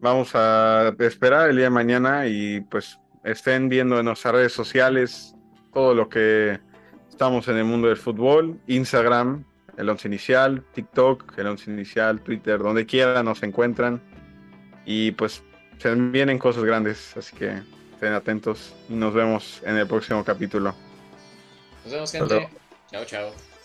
[0.00, 5.34] vamos a esperar el día de mañana y pues estén viendo en nuestras redes sociales
[5.72, 6.58] todo lo que
[7.10, 9.44] estamos en el mundo del fútbol, Instagram,
[9.76, 14.00] el once inicial, TikTok, el once inicial, Twitter, donde quiera nos encuentran
[14.86, 15.42] y pues
[15.78, 17.60] se vienen cosas grandes, así que
[17.96, 20.74] estén atentos y nos vemos en el próximo capítulo.
[21.84, 22.48] Nos vemos gente.
[22.90, 23.55] Chao, chao.